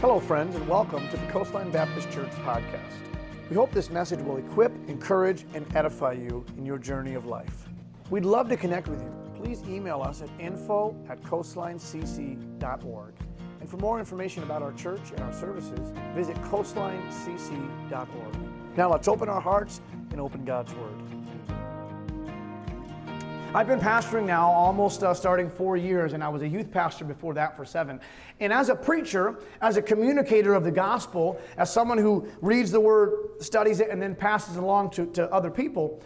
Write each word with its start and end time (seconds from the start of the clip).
Hello, 0.00 0.20
friends, 0.20 0.54
and 0.54 0.68
welcome 0.68 1.08
to 1.08 1.16
the 1.16 1.26
Coastline 1.28 1.70
Baptist 1.70 2.10
Church 2.10 2.30
podcast. 2.44 2.92
We 3.48 3.56
hope 3.56 3.70
this 3.70 3.88
message 3.88 4.20
will 4.20 4.36
equip, 4.36 4.70
encourage, 4.90 5.46
and 5.54 5.66
edify 5.74 6.12
you 6.12 6.44
in 6.58 6.66
your 6.66 6.76
journey 6.76 7.14
of 7.14 7.24
life. 7.24 7.66
We'd 8.10 8.26
love 8.26 8.50
to 8.50 8.58
connect 8.58 8.88
with 8.88 9.00
you. 9.00 9.10
Please 9.34 9.62
email 9.66 10.02
us 10.02 10.20
at 10.20 10.28
info 10.38 10.94
at 11.08 11.22
coastlinecc.org. 11.22 13.14
And 13.60 13.68
for 13.70 13.78
more 13.78 13.98
information 13.98 14.42
about 14.42 14.60
our 14.60 14.74
church 14.74 15.12
and 15.12 15.20
our 15.20 15.32
services, 15.32 15.94
visit 16.14 16.36
coastlinecc.org. 16.42 18.36
Now 18.76 18.90
let's 18.92 19.08
open 19.08 19.30
our 19.30 19.40
hearts 19.40 19.80
and 20.10 20.20
open 20.20 20.44
God's 20.44 20.74
Word. 20.74 20.95
I've 23.56 23.66
been 23.66 23.80
pastoring 23.80 24.26
now 24.26 24.50
almost 24.50 25.02
uh, 25.02 25.14
starting 25.14 25.48
four 25.48 25.78
years, 25.78 26.12
and 26.12 26.22
I 26.22 26.28
was 26.28 26.42
a 26.42 26.46
youth 26.46 26.70
pastor 26.70 27.06
before 27.06 27.32
that 27.32 27.56
for 27.56 27.64
seven. 27.64 28.00
And 28.38 28.52
as 28.52 28.68
a 28.68 28.74
preacher, 28.74 29.38
as 29.62 29.78
a 29.78 29.82
communicator 29.82 30.52
of 30.52 30.62
the 30.62 30.70
gospel, 30.70 31.40
as 31.56 31.72
someone 31.72 31.96
who 31.96 32.28
reads 32.42 32.70
the 32.70 32.80
word, 32.80 33.40
studies 33.40 33.80
it, 33.80 33.88
and 33.88 34.00
then 34.00 34.14
passes 34.14 34.58
it 34.58 34.62
along 34.62 34.90
to, 34.90 35.06
to 35.12 35.32
other 35.32 35.50
people, 35.50 36.02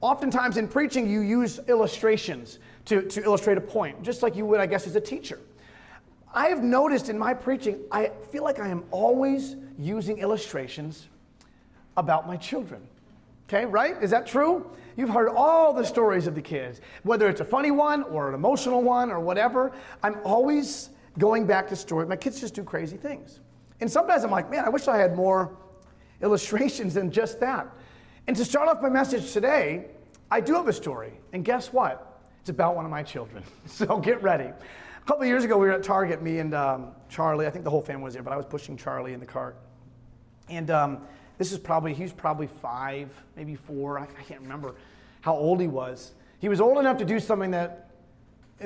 oftentimes 0.00 0.58
in 0.58 0.68
preaching 0.68 1.10
you 1.10 1.22
use 1.22 1.58
illustrations 1.66 2.60
to, 2.84 3.02
to 3.02 3.20
illustrate 3.24 3.58
a 3.58 3.60
point, 3.60 4.00
just 4.04 4.22
like 4.22 4.36
you 4.36 4.46
would, 4.46 4.60
I 4.60 4.66
guess, 4.66 4.86
as 4.86 4.94
a 4.94 5.00
teacher. 5.00 5.40
I 6.32 6.46
have 6.50 6.62
noticed 6.62 7.08
in 7.08 7.18
my 7.18 7.34
preaching, 7.34 7.80
I 7.90 8.12
feel 8.30 8.44
like 8.44 8.60
I 8.60 8.68
am 8.68 8.84
always 8.92 9.56
using 9.76 10.18
illustrations 10.18 11.08
about 11.96 12.28
my 12.28 12.36
children. 12.36 12.86
Okay, 13.52 13.66
right? 13.66 14.02
Is 14.02 14.10
that 14.12 14.26
true? 14.26 14.70
You've 14.96 15.10
heard 15.10 15.28
all 15.28 15.74
the 15.74 15.84
stories 15.84 16.26
of 16.26 16.34
the 16.34 16.40
kids, 16.40 16.80
whether 17.02 17.28
it's 17.28 17.42
a 17.42 17.44
funny 17.44 17.70
one 17.70 18.02
or 18.04 18.28
an 18.28 18.34
emotional 18.34 18.82
one 18.82 19.10
or 19.10 19.20
whatever. 19.20 19.72
I'm 20.02 20.16
always 20.24 20.88
going 21.18 21.46
back 21.46 21.68
to 21.68 21.76
story. 21.76 22.06
My 22.06 22.16
kids 22.16 22.40
just 22.40 22.54
do 22.54 22.64
crazy 22.64 22.96
things. 22.96 23.40
And 23.80 23.92
sometimes 23.92 24.24
I'm 24.24 24.30
like, 24.30 24.50
man, 24.50 24.64
I 24.64 24.70
wish 24.70 24.88
I 24.88 24.96
had 24.96 25.14
more 25.14 25.54
illustrations 26.22 26.94
than 26.94 27.10
just 27.10 27.40
that. 27.40 27.68
And 28.26 28.34
to 28.38 28.44
start 28.44 28.70
off 28.70 28.80
my 28.80 28.88
message 28.88 29.32
today, 29.32 29.88
I 30.30 30.40
do 30.40 30.54
have 30.54 30.68
a 30.68 30.72
story. 30.72 31.12
And 31.34 31.44
guess 31.44 31.74
what? 31.74 32.22
It's 32.40 32.48
about 32.48 32.74
one 32.74 32.86
of 32.86 32.90
my 32.90 33.02
children. 33.02 33.44
So 33.66 33.98
get 33.98 34.22
ready. 34.22 34.44
A 34.44 35.04
couple 35.04 35.26
years 35.26 35.44
ago, 35.44 35.58
we 35.58 35.66
were 35.66 35.74
at 35.74 35.82
Target, 35.82 36.22
me 36.22 36.38
and 36.38 36.54
um, 36.54 36.92
Charlie. 37.10 37.46
I 37.46 37.50
think 37.50 37.64
the 37.64 37.70
whole 37.70 37.82
family 37.82 38.04
was 38.04 38.14
there, 38.14 38.22
but 38.22 38.32
I 38.32 38.36
was 38.36 38.46
pushing 38.46 38.78
Charlie 38.78 39.12
in 39.12 39.20
the 39.20 39.26
cart. 39.26 39.58
And 40.48 40.70
um, 40.70 41.02
this 41.42 41.50
is 41.50 41.58
probably, 41.58 41.92
he 41.92 42.04
was 42.04 42.12
probably 42.12 42.46
five, 42.46 43.08
maybe 43.34 43.56
four. 43.56 43.98
I, 43.98 44.04
I, 44.04 44.22
can't 44.22 44.40
remember 44.42 44.76
how 45.22 45.34
old 45.34 45.60
he 45.60 45.66
was. 45.66 46.12
He 46.38 46.48
was 46.48 46.60
old 46.60 46.78
enough 46.78 46.98
to 46.98 47.04
do 47.04 47.18
something 47.18 47.50
that 47.50 47.90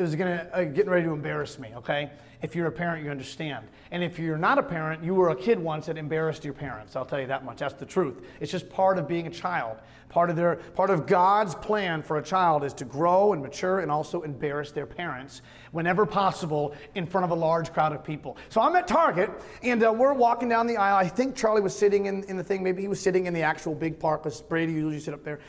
was 0.03 0.15
gonna, 0.15 0.49
uh, 0.53 0.65
getting 0.65 0.91
ready 0.91 1.05
to 1.05 1.13
embarrass 1.13 1.59
me, 1.59 1.73
okay? 1.77 2.11
If 2.43 2.55
you're 2.55 2.67
a 2.67 2.73
parent, 2.73 3.05
you 3.05 3.11
understand. 3.11 3.67
And 3.91 4.05
if 4.05 4.19
you're 4.19 4.39
not 4.39 4.59
a 4.59 4.63
parent, 4.63 5.03
you 5.03 5.15
were 5.15 5.31
a 5.31 5.37
kid 5.37 5.59
once 5.59 5.87
that 5.87 5.97
embarrassed 5.97 6.45
your 6.45 6.53
parents. 6.55 6.95
I'll 6.95 7.07
tell 7.07 7.21
you 7.21 7.27
that 7.29 7.45
much. 7.45 7.59
That's 7.59 7.75
the 7.75 7.87
truth. 7.87 8.23
It's 8.41 8.53
just 8.53 8.69
part 8.69 8.99
of 8.99 9.09
being 9.09 9.27
a 9.27 9.31
child. 9.31 9.79
Part 10.09 10.31
of 10.31 10.37
their 10.37 10.57
part 10.57 10.91
of 10.91 11.07
God's 11.07 11.55
plan 11.55 12.03
for 12.03 12.19
a 12.19 12.23
child 12.23 12.63
is 12.63 12.73
to 12.75 12.85
grow 12.85 13.33
and 13.33 13.43
mature 13.43 13.81
and 13.81 13.91
also 13.91 14.23
embarrass 14.23 14.71
their 14.71 14.87
parents 14.87 15.43
whenever 15.73 16.07
possible 16.07 16.75
in 16.95 17.07
front 17.07 17.25
of 17.25 17.31
a 17.31 17.35
large 17.35 17.73
crowd 17.73 17.93
of 17.93 18.05
people. 18.05 18.37
So 18.49 18.61
I'm 18.61 18.77
at 18.77 18.87
Target 18.87 19.31
and 19.63 19.83
uh, 19.83 19.93
we're 19.93 20.15
walking 20.15 20.49
down 20.49 20.67
the 20.67 20.77
aisle. 20.77 20.97
I 20.97 21.09
think 21.09 21.35
Charlie 21.35 21.61
was 21.61 21.77
sitting 21.77 22.07
in, 22.07 22.23
in 22.25 22.37
the 22.37 22.45
thing. 22.45 22.63
Maybe 22.63 22.83
he 22.83 22.89
was 22.89 23.01
sitting 23.01 23.27
in 23.27 23.35
the 23.35 23.43
actual 23.43 23.75
big 23.75 23.99
park 23.99 24.23
because 24.23 24.41
Brady 24.41 24.73
usually 24.73 25.01
sit 25.01 25.13
up 25.13 25.25
there. 25.25 25.41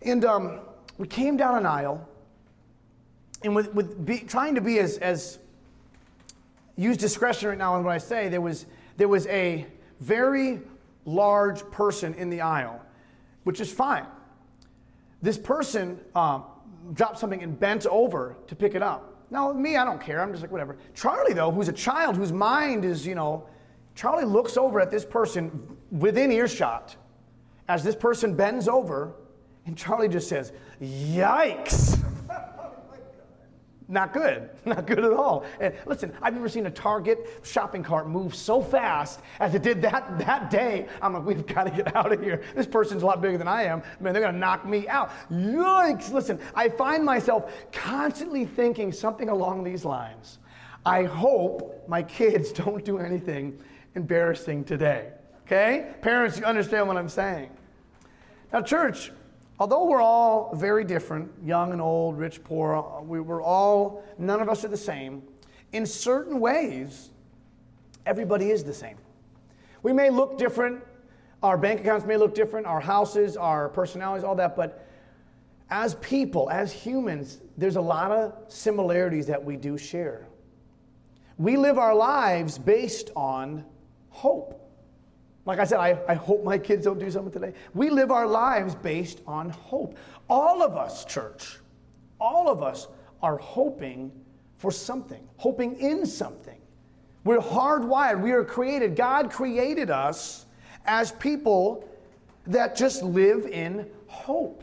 And 0.00 0.24
um, 0.24 0.60
we 0.98 1.06
came 1.06 1.36
down 1.36 1.56
an 1.56 1.66
aisle 1.66 2.08
and 3.44 3.54
with, 3.54 3.72
with 3.74 4.04
be, 4.04 4.18
trying 4.18 4.54
to 4.54 4.60
be 4.60 4.78
as, 4.78 4.98
as 4.98 5.38
use 6.76 6.96
discretion 6.96 7.48
right 7.48 7.58
now 7.58 7.76
in 7.76 7.84
what 7.84 7.92
I 7.92 7.98
say, 7.98 8.28
there 8.28 8.40
was, 8.40 8.66
there 8.96 9.08
was 9.08 9.26
a 9.26 9.66
very 10.00 10.60
large 11.04 11.62
person 11.70 12.14
in 12.14 12.30
the 12.30 12.40
aisle, 12.40 12.80
which 13.44 13.60
is 13.60 13.72
fine. 13.72 14.06
This 15.20 15.38
person 15.38 16.00
um, 16.14 16.44
dropped 16.94 17.18
something 17.18 17.42
and 17.42 17.58
bent 17.58 17.86
over 17.86 18.36
to 18.48 18.56
pick 18.56 18.74
it 18.74 18.82
up. 18.82 19.12
Now, 19.30 19.52
me, 19.52 19.76
I 19.76 19.84
don't 19.84 20.00
care. 20.00 20.20
I'm 20.20 20.30
just 20.30 20.42
like, 20.42 20.52
whatever. 20.52 20.76
Charlie, 20.94 21.32
though, 21.32 21.50
who's 21.50 21.68
a 21.68 21.72
child 21.72 22.16
whose 22.16 22.32
mind 22.32 22.84
is, 22.84 23.06
you 23.06 23.14
know, 23.14 23.46
Charlie 23.94 24.24
looks 24.24 24.56
over 24.56 24.80
at 24.80 24.90
this 24.90 25.04
person 25.04 25.76
within 25.90 26.30
earshot 26.32 26.96
as 27.68 27.84
this 27.84 27.94
person 27.94 28.34
bends 28.34 28.68
over, 28.68 29.14
and 29.66 29.76
Charlie 29.76 30.08
just 30.08 30.28
says, 30.28 30.52
Yikes! 30.82 32.01
Not 33.92 34.14
good. 34.14 34.48
Not 34.64 34.86
good 34.86 35.00
at 35.00 35.12
all. 35.12 35.44
And 35.60 35.74
listen, 35.84 36.14
I've 36.22 36.32
never 36.32 36.48
seen 36.48 36.64
a 36.64 36.70
Target 36.70 37.28
shopping 37.42 37.82
cart 37.82 38.08
move 38.08 38.34
so 38.34 38.62
fast 38.62 39.20
as 39.38 39.54
it 39.54 39.62
did 39.62 39.82
that, 39.82 40.18
that 40.20 40.50
day. 40.50 40.86
I'm 41.02 41.12
like, 41.12 41.26
we've 41.26 41.46
got 41.46 41.64
to 41.64 41.70
get 41.70 41.94
out 41.94 42.10
of 42.10 42.22
here. 42.22 42.42
This 42.56 42.66
person's 42.66 43.02
a 43.02 43.06
lot 43.06 43.20
bigger 43.20 43.36
than 43.36 43.48
I 43.48 43.64
am. 43.64 43.82
Man, 44.00 44.14
they're 44.14 44.22
going 44.22 44.32
to 44.32 44.40
knock 44.40 44.64
me 44.66 44.88
out. 44.88 45.10
Yikes. 45.30 46.10
Listen, 46.10 46.40
I 46.54 46.70
find 46.70 47.04
myself 47.04 47.52
constantly 47.70 48.46
thinking 48.46 48.92
something 48.92 49.28
along 49.28 49.62
these 49.62 49.84
lines. 49.84 50.38
I 50.86 51.04
hope 51.04 51.86
my 51.86 52.02
kids 52.02 52.50
don't 52.52 52.82
do 52.82 52.96
anything 52.96 53.62
embarrassing 53.94 54.64
today. 54.64 55.10
Okay? 55.44 55.92
Parents, 56.00 56.38
you 56.38 56.46
understand 56.46 56.88
what 56.88 56.96
I'm 56.96 57.10
saying. 57.10 57.50
Now, 58.54 58.62
church, 58.62 59.12
although 59.62 59.84
we're 59.84 60.02
all 60.02 60.52
very 60.56 60.82
different, 60.82 61.30
young 61.44 61.70
and 61.70 61.80
old, 61.80 62.18
rich, 62.18 62.42
poor, 62.42 63.00
we, 63.06 63.20
we're 63.20 63.40
all, 63.40 64.02
none 64.18 64.40
of 64.40 64.48
us 64.48 64.64
are 64.64 64.68
the 64.68 64.76
same. 64.76 65.22
In 65.70 65.86
certain 65.86 66.40
ways, 66.40 67.10
everybody 68.04 68.50
is 68.50 68.64
the 68.64 68.74
same. 68.74 68.96
We 69.84 69.92
may 69.92 70.10
look 70.10 70.36
different, 70.36 70.82
our 71.44 71.56
bank 71.56 71.78
accounts 71.78 72.04
may 72.04 72.16
look 72.16 72.34
different, 72.34 72.66
our 72.66 72.80
houses, 72.80 73.36
our 73.36 73.68
personalities, 73.68 74.24
all 74.24 74.34
that, 74.34 74.56
but 74.56 74.84
as 75.70 75.94
people, 76.00 76.50
as 76.50 76.72
humans, 76.72 77.38
there's 77.56 77.76
a 77.76 77.80
lot 77.80 78.10
of 78.10 78.34
similarities 78.48 79.28
that 79.28 79.44
we 79.44 79.56
do 79.56 79.78
share. 79.78 80.26
We 81.38 81.56
live 81.56 81.78
our 81.78 81.94
lives 81.94 82.58
based 82.58 83.10
on 83.14 83.64
hope. 84.08 84.58
Like 85.44 85.58
I 85.58 85.64
said, 85.64 85.78
I, 85.78 85.98
I 86.08 86.14
hope 86.14 86.44
my 86.44 86.56
kids 86.56 86.84
don't 86.84 86.98
do 86.98 87.10
something 87.10 87.32
today. 87.32 87.52
We 87.74 87.90
live 87.90 88.10
our 88.10 88.26
lives 88.26 88.74
based 88.74 89.20
on 89.26 89.50
hope. 89.50 89.96
All 90.28 90.62
of 90.62 90.76
us, 90.76 91.04
church, 91.04 91.58
all 92.20 92.48
of 92.48 92.62
us 92.62 92.86
are 93.22 93.36
hoping 93.38 94.12
for 94.56 94.70
something, 94.70 95.26
hoping 95.36 95.76
in 95.80 96.06
something. 96.06 96.60
We're 97.24 97.38
hardwired. 97.38 98.20
We 98.20 98.32
are 98.32 98.44
created. 98.44 98.94
God 98.94 99.30
created 99.30 99.90
us 99.90 100.46
as 100.86 101.12
people 101.12 101.88
that 102.46 102.76
just 102.76 103.02
live 103.02 103.46
in 103.46 103.88
hope. 104.06 104.62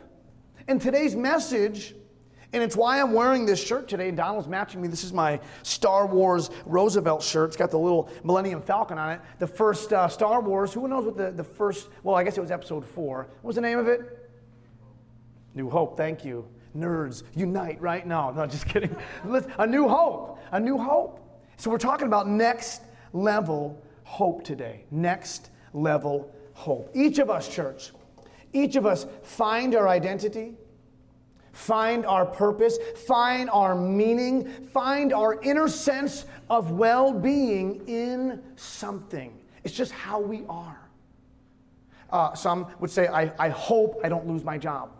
And 0.67 0.81
today's 0.81 1.15
message 1.15 1.95
and 2.51 2.63
it's 2.63 2.75
why 2.75 2.99
I'm 2.99 3.13
wearing 3.13 3.45
this 3.45 3.63
shirt 3.63 3.87
today. 3.87 4.09
Donald's 4.09 4.47
matching 4.47 4.81
me. 4.81 4.87
This 4.87 5.03
is 5.03 5.13
my 5.13 5.39
Star 5.61 6.07
Wars 6.07 6.49
Roosevelt 6.65 7.21
shirt. 7.21 7.49
It's 7.49 7.57
got 7.57 7.69
the 7.69 7.77
little 7.77 8.09
Millennium 8.23 8.61
Falcon 8.61 8.97
on 8.97 9.11
it. 9.11 9.21
The 9.37 9.47
first 9.47 9.93
uh, 9.93 10.07
Star 10.07 10.41
Wars. 10.41 10.73
Who 10.73 10.87
knows 10.87 11.05
what 11.05 11.15
the, 11.15 11.31
the 11.31 11.43
first, 11.43 11.89
well, 12.03 12.15
I 12.15 12.23
guess 12.23 12.37
it 12.37 12.41
was 12.41 12.51
episode 12.51 12.85
four. 12.85 13.27
What 13.41 13.49
was 13.49 13.55
the 13.55 13.61
name 13.61 13.77
of 13.77 13.87
it? 13.87 14.29
New 15.53 15.69
Hope. 15.69 15.95
Thank 15.95 16.25
you. 16.25 16.47
Nerds, 16.75 17.23
unite 17.35 17.81
right 17.81 18.05
now. 18.05 18.31
No, 18.31 18.45
just 18.45 18.67
kidding. 18.67 18.95
a 19.57 19.67
new 19.67 19.87
hope. 19.87 20.39
A 20.51 20.59
new 20.59 20.77
hope. 20.77 21.19
So 21.57 21.69
we're 21.69 21.77
talking 21.77 22.07
about 22.07 22.27
next 22.27 22.81
level 23.13 23.81
hope 24.03 24.43
today. 24.43 24.85
Next 24.89 25.49
level 25.73 26.33
hope. 26.53 26.89
Each 26.95 27.19
of 27.19 27.29
us, 27.29 27.47
church, 27.53 27.91
each 28.53 28.75
of 28.75 28.85
us 28.85 29.05
find 29.23 29.75
our 29.75 29.87
identity 29.87 30.55
find 31.59 32.05
our 32.05 32.25
purpose, 32.25 32.79
find 33.05 33.49
our 33.49 33.75
meaning, 33.75 34.47
find 34.67 35.11
our 35.11 35.41
inner 35.41 35.67
sense 35.67 36.25
of 36.49 36.71
well 36.71 37.11
being 37.13 37.85
in 37.87 38.41
something. 38.55 39.37
It's 39.63 39.73
just 39.73 39.91
how 39.91 40.21
we 40.21 40.45
are. 40.47 40.79
Uh, 42.11 42.33
some 42.33 42.67
would 42.79 42.89
say, 42.89 43.07
I, 43.07 43.31
I 43.37 43.49
hope 43.49 43.99
I 44.03 44.09
don't 44.09 44.25
lose 44.25 44.43
my 44.43 44.57
job. 44.57 44.91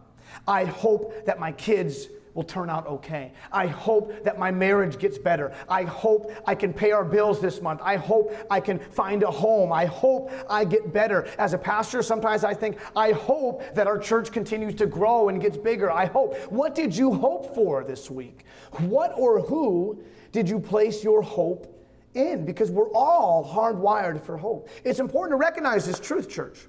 I 0.47 0.65
hope 0.65 1.25
that 1.25 1.39
my 1.39 1.53
kids 1.53 2.07
will 2.33 2.43
turn 2.43 2.69
out 2.69 2.87
okay. 2.87 3.33
I 3.51 3.67
hope 3.67 4.23
that 4.23 4.37
my 4.37 4.51
marriage 4.51 4.99
gets 4.99 5.17
better. 5.17 5.53
I 5.67 5.83
hope 5.83 6.31
I 6.45 6.55
can 6.55 6.73
pay 6.73 6.91
our 6.91 7.03
bills 7.03 7.41
this 7.41 7.61
month. 7.61 7.81
I 7.83 7.97
hope 7.97 8.33
I 8.49 8.59
can 8.59 8.79
find 8.79 9.23
a 9.23 9.31
home. 9.31 9.71
I 9.71 9.85
hope 9.85 10.31
I 10.49 10.65
get 10.65 10.93
better. 10.93 11.27
As 11.37 11.53
a 11.53 11.57
pastor, 11.57 12.01
sometimes 12.01 12.43
I 12.43 12.53
think, 12.53 12.77
I 12.95 13.11
hope 13.11 13.63
that 13.75 13.87
our 13.87 13.97
church 13.97 14.31
continues 14.31 14.75
to 14.75 14.85
grow 14.85 15.29
and 15.29 15.41
gets 15.41 15.57
bigger. 15.57 15.91
I 15.91 16.05
hope. 16.05 16.35
What 16.51 16.75
did 16.75 16.95
you 16.95 17.13
hope 17.13 17.55
for 17.55 17.83
this 17.83 18.09
week? 18.09 18.45
What 18.79 19.13
or 19.17 19.41
who 19.41 20.03
did 20.31 20.47
you 20.47 20.59
place 20.59 21.03
your 21.03 21.21
hope 21.21 21.75
in? 22.13 22.45
Because 22.45 22.69
we're 22.71 22.91
all 22.91 23.43
hardwired 23.43 24.23
for 24.23 24.37
hope. 24.37 24.69
It's 24.83 24.99
important 24.99 25.33
to 25.33 25.37
recognize 25.37 25.85
this 25.85 25.99
truth, 25.99 26.29
church. 26.29 26.59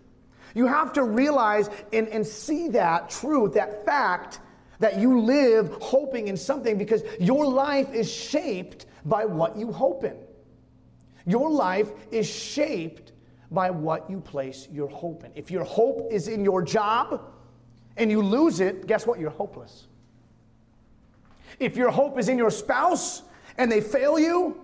You 0.54 0.66
have 0.66 0.92
to 0.94 1.04
realize 1.04 1.70
and, 1.92 2.08
and 2.08 2.26
see 2.26 2.68
that 2.68 3.10
truth, 3.10 3.54
that 3.54 3.84
fact 3.84 4.40
that 4.80 4.98
you 4.98 5.20
live 5.20 5.76
hoping 5.80 6.28
in 6.28 6.36
something 6.36 6.76
because 6.76 7.02
your 7.20 7.46
life 7.46 7.92
is 7.94 8.10
shaped 8.10 8.86
by 9.04 9.24
what 9.24 9.56
you 9.56 9.72
hope 9.72 10.04
in. 10.04 10.16
Your 11.26 11.50
life 11.50 11.90
is 12.10 12.28
shaped 12.28 13.12
by 13.50 13.70
what 13.70 14.08
you 14.10 14.20
place 14.20 14.68
your 14.72 14.88
hope 14.88 15.24
in. 15.24 15.30
If 15.34 15.50
your 15.50 15.64
hope 15.64 16.10
is 16.10 16.28
in 16.28 16.44
your 16.44 16.62
job 16.62 17.22
and 17.96 18.10
you 18.10 18.22
lose 18.22 18.60
it, 18.60 18.86
guess 18.86 19.06
what? 19.06 19.20
You're 19.20 19.30
hopeless. 19.30 19.86
If 21.58 21.76
your 21.76 21.90
hope 21.90 22.18
is 22.18 22.28
in 22.28 22.38
your 22.38 22.50
spouse 22.50 23.22
and 23.58 23.70
they 23.70 23.82
fail 23.82 24.18
you, 24.18 24.58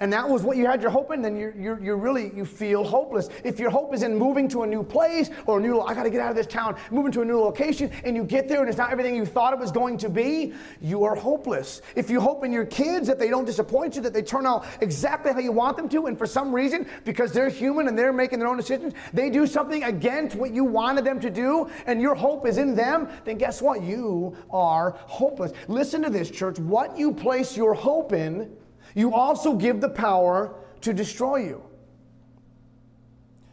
and 0.00 0.12
that 0.12 0.28
was 0.28 0.42
what 0.42 0.58
you 0.58 0.66
had 0.66 0.82
your 0.82 0.90
hope 0.90 1.10
in, 1.10 1.22
then 1.22 1.36
you're, 1.36 1.54
you're, 1.56 1.80
you're 1.80 1.96
really, 1.96 2.30
you 2.34 2.44
feel 2.44 2.84
hopeless. 2.84 3.30
If 3.44 3.58
your 3.58 3.70
hope 3.70 3.94
is 3.94 4.02
in 4.02 4.14
moving 4.14 4.46
to 4.48 4.62
a 4.62 4.66
new 4.66 4.82
place 4.82 5.30
or 5.46 5.58
a 5.58 5.62
new, 5.62 5.80
I 5.80 5.94
got 5.94 6.02
to 6.02 6.10
get 6.10 6.20
out 6.20 6.30
of 6.30 6.36
this 6.36 6.46
town, 6.46 6.76
moving 6.90 7.12
to 7.12 7.22
a 7.22 7.24
new 7.24 7.38
location, 7.38 7.90
and 8.04 8.14
you 8.14 8.22
get 8.22 8.46
there 8.46 8.60
and 8.60 8.68
it's 8.68 8.76
not 8.76 8.92
everything 8.92 9.16
you 9.16 9.24
thought 9.24 9.54
it 9.54 9.58
was 9.58 9.72
going 9.72 9.96
to 9.98 10.10
be, 10.10 10.52
you 10.82 11.04
are 11.04 11.14
hopeless. 11.14 11.80
If 11.94 12.10
you 12.10 12.20
hope 12.20 12.44
in 12.44 12.52
your 12.52 12.66
kids 12.66 13.06
that 13.06 13.18
they 13.18 13.30
don't 13.30 13.46
disappoint 13.46 13.96
you, 13.96 14.02
that 14.02 14.12
they 14.12 14.22
turn 14.22 14.46
out 14.46 14.66
exactly 14.82 15.32
how 15.32 15.38
you 15.38 15.52
want 15.52 15.78
them 15.78 15.88
to, 15.88 16.06
and 16.06 16.18
for 16.18 16.26
some 16.26 16.54
reason, 16.54 16.86
because 17.06 17.32
they're 17.32 17.48
human 17.48 17.88
and 17.88 17.98
they're 17.98 18.12
making 18.12 18.38
their 18.38 18.48
own 18.48 18.58
decisions, 18.58 18.92
they 19.14 19.30
do 19.30 19.46
something 19.46 19.82
against 19.84 20.36
what 20.36 20.52
you 20.52 20.64
wanted 20.64 21.04
them 21.04 21.20
to 21.20 21.30
do, 21.30 21.70
and 21.86 22.02
your 22.02 22.14
hope 22.14 22.46
is 22.46 22.58
in 22.58 22.74
them, 22.74 23.08
then 23.24 23.38
guess 23.38 23.62
what? 23.62 23.82
You 23.82 24.36
are 24.50 24.90
hopeless. 25.06 25.52
Listen 25.68 26.02
to 26.02 26.10
this, 26.10 26.30
church. 26.30 26.58
What 26.58 26.98
you 26.98 27.14
place 27.14 27.56
your 27.56 27.72
hope 27.72 28.12
in, 28.12 28.54
you 28.96 29.14
also 29.14 29.54
give 29.54 29.80
the 29.80 29.90
power 29.90 30.54
to 30.80 30.92
destroy 30.92 31.36
you. 31.36 31.62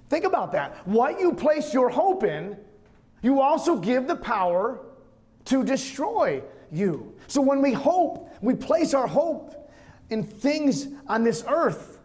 Think 0.10 0.24
about 0.24 0.54
that. 0.54 0.88
What 0.88 1.20
you 1.20 1.34
place 1.34 1.74
your 1.74 1.90
hope 1.90 2.24
in, 2.24 2.58
you 3.22 3.42
also 3.42 3.76
give 3.76 4.08
the 4.08 4.16
power 4.16 4.80
to 5.46 5.64
destroy 5.64 6.42
you. 6.72 7.14
So 7.28 7.42
when 7.42 7.62
we 7.62 7.74
hope, 7.74 8.34
we 8.42 8.56
place 8.56 8.94
our 8.94 9.06
hope 9.06 9.70
in 10.10 10.24
things 10.24 10.88
on 11.08 11.26
this 11.26 11.44
earth, 11.48 12.00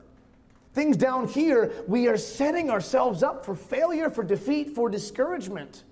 things 0.75 0.97
down 0.97 1.29
here, 1.29 1.71
we 1.87 2.09
are 2.09 2.17
setting 2.17 2.71
ourselves 2.71 3.23
up 3.23 3.45
for 3.45 3.55
failure, 3.55 4.11
for 4.11 4.25
defeat, 4.25 4.75
for 4.75 4.91
discouragement. 4.91 5.85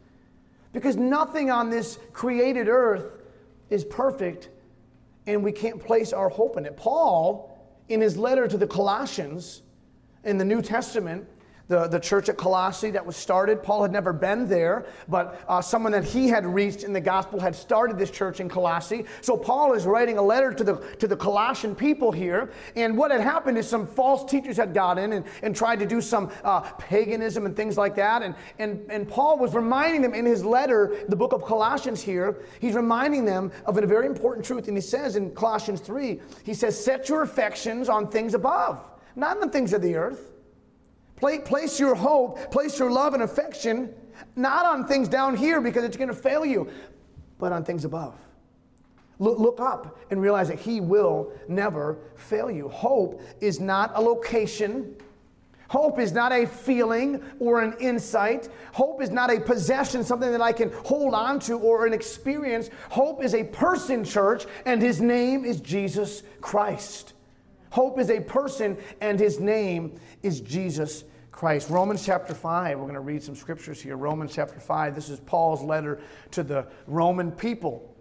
Because 0.72 0.96
nothing 0.96 1.50
on 1.50 1.70
this 1.70 1.98
created 2.12 2.68
earth 2.68 3.22
is 3.70 3.84
perfect 3.84 4.48
and 5.26 5.42
we 5.42 5.52
can't 5.52 5.84
place 5.84 6.12
our 6.12 6.28
hope 6.28 6.56
in 6.56 6.66
it. 6.66 6.76
Paul, 6.76 7.52
in 7.88 8.00
his 8.00 8.16
letter 8.16 8.46
to 8.48 8.56
the 8.56 8.66
Colossians 8.66 9.62
in 10.24 10.38
the 10.38 10.44
New 10.44 10.62
Testament, 10.62 11.26
the, 11.68 11.88
the 11.88 11.98
church 11.98 12.28
at 12.28 12.36
Colossae 12.36 12.90
that 12.92 13.04
was 13.04 13.16
started. 13.16 13.62
Paul 13.62 13.82
had 13.82 13.92
never 13.92 14.12
been 14.12 14.48
there, 14.48 14.86
but 15.08 15.42
uh, 15.48 15.60
someone 15.60 15.92
that 15.92 16.04
he 16.04 16.28
had 16.28 16.46
reached 16.46 16.84
in 16.84 16.92
the 16.92 17.00
gospel 17.00 17.40
had 17.40 17.54
started 17.54 17.98
this 17.98 18.10
church 18.10 18.40
in 18.40 18.48
Colossae. 18.48 19.04
So 19.20 19.36
Paul 19.36 19.72
is 19.72 19.84
writing 19.84 20.18
a 20.18 20.22
letter 20.22 20.52
to 20.52 20.64
the, 20.64 20.76
to 20.98 21.08
the 21.08 21.16
Colossian 21.16 21.74
people 21.74 22.12
here. 22.12 22.52
And 22.76 22.96
what 22.96 23.10
had 23.10 23.20
happened 23.20 23.58
is 23.58 23.68
some 23.68 23.86
false 23.86 24.30
teachers 24.30 24.56
had 24.56 24.74
got 24.74 24.98
in 24.98 25.12
and, 25.12 25.24
and 25.42 25.56
tried 25.56 25.80
to 25.80 25.86
do 25.86 26.00
some 26.00 26.30
uh, 26.44 26.60
paganism 26.60 27.46
and 27.46 27.56
things 27.56 27.76
like 27.76 27.96
that. 27.96 28.22
And, 28.22 28.34
and, 28.58 28.86
and 28.90 29.08
Paul 29.08 29.38
was 29.38 29.54
reminding 29.54 30.02
them 30.02 30.14
in 30.14 30.24
his 30.24 30.44
letter, 30.44 30.96
the 31.08 31.16
book 31.16 31.32
of 31.32 31.44
Colossians 31.44 32.00
here, 32.00 32.42
he's 32.60 32.74
reminding 32.74 33.24
them 33.24 33.50
of 33.64 33.76
a 33.76 33.86
very 33.86 34.06
important 34.06 34.46
truth. 34.46 34.68
And 34.68 34.76
he 34.76 34.80
says 34.80 35.16
in 35.16 35.32
Colossians 35.32 35.80
3, 35.80 36.20
he 36.44 36.54
says, 36.54 36.82
Set 36.82 37.08
your 37.08 37.22
affections 37.22 37.88
on 37.88 38.08
things 38.08 38.34
above, 38.34 38.80
not 39.16 39.36
on 39.36 39.40
the 39.40 39.48
things 39.48 39.72
of 39.72 39.82
the 39.82 39.96
earth. 39.96 40.35
Place 41.16 41.80
your 41.80 41.94
hope, 41.94 42.50
place 42.50 42.78
your 42.78 42.90
love 42.90 43.14
and 43.14 43.22
affection 43.22 43.94
not 44.34 44.66
on 44.66 44.86
things 44.86 45.08
down 45.08 45.36
here 45.36 45.60
because 45.60 45.84
it's 45.84 45.96
going 45.96 46.08
to 46.08 46.14
fail 46.14 46.44
you, 46.44 46.68
but 47.38 47.52
on 47.52 47.64
things 47.64 47.84
above. 47.84 48.14
Look, 49.18 49.60
up 49.60 49.98
and 50.10 50.20
realize 50.20 50.48
that 50.48 50.58
He 50.58 50.80
will 50.80 51.32
never 51.48 51.98
fail 52.16 52.50
you. 52.50 52.68
Hope 52.68 53.22
is 53.40 53.60
not 53.60 53.92
a 53.94 54.00
location. 54.00 54.94
Hope 55.68 55.98
is 55.98 56.12
not 56.12 56.32
a 56.32 56.46
feeling 56.46 57.24
or 57.40 57.62
an 57.62 57.74
insight. 57.80 58.50
Hope 58.72 59.00
is 59.02 59.10
not 59.10 59.34
a 59.34 59.40
possession, 59.40 60.04
something 60.04 60.30
that 60.30 60.42
I 60.42 60.52
can 60.52 60.70
hold 60.84 61.14
on 61.14 61.40
to 61.40 61.58
or 61.58 61.86
an 61.86 61.94
experience. 61.94 62.68
Hope 62.90 63.24
is 63.24 63.34
a 63.34 63.44
person, 63.44 64.04
church, 64.04 64.44
and 64.66 64.82
His 64.82 65.00
name 65.00 65.46
is 65.46 65.60
Jesus 65.62 66.22
Christ. 66.42 67.14
Hope 67.76 67.98
is 67.98 68.08
a 68.08 68.20
person, 68.20 68.78
and 69.02 69.20
his 69.20 69.38
name 69.38 70.00
is 70.22 70.40
Jesus 70.40 71.04
Christ. 71.30 71.68
Romans 71.68 72.04
chapter 72.04 72.34
5, 72.34 72.78
we're 72.78 72.84
going 72.84 72.94
to 72.94 73.00
read 73.00 73.22
some 73.22 73.34
scriptures 73.34 73.80
here. 73.80 73.96
Romans 73.96 74.32
chapter 74.34 74.58
5, 74.58 74.94
this 74.94 75.10
is 75.10 75.20
Paul's 75.20 75.62
letter 75.62 76.00
to 76.30 76.42
the 76.42 76.66
Roman 76.86 77.30
people. 77.30 77.94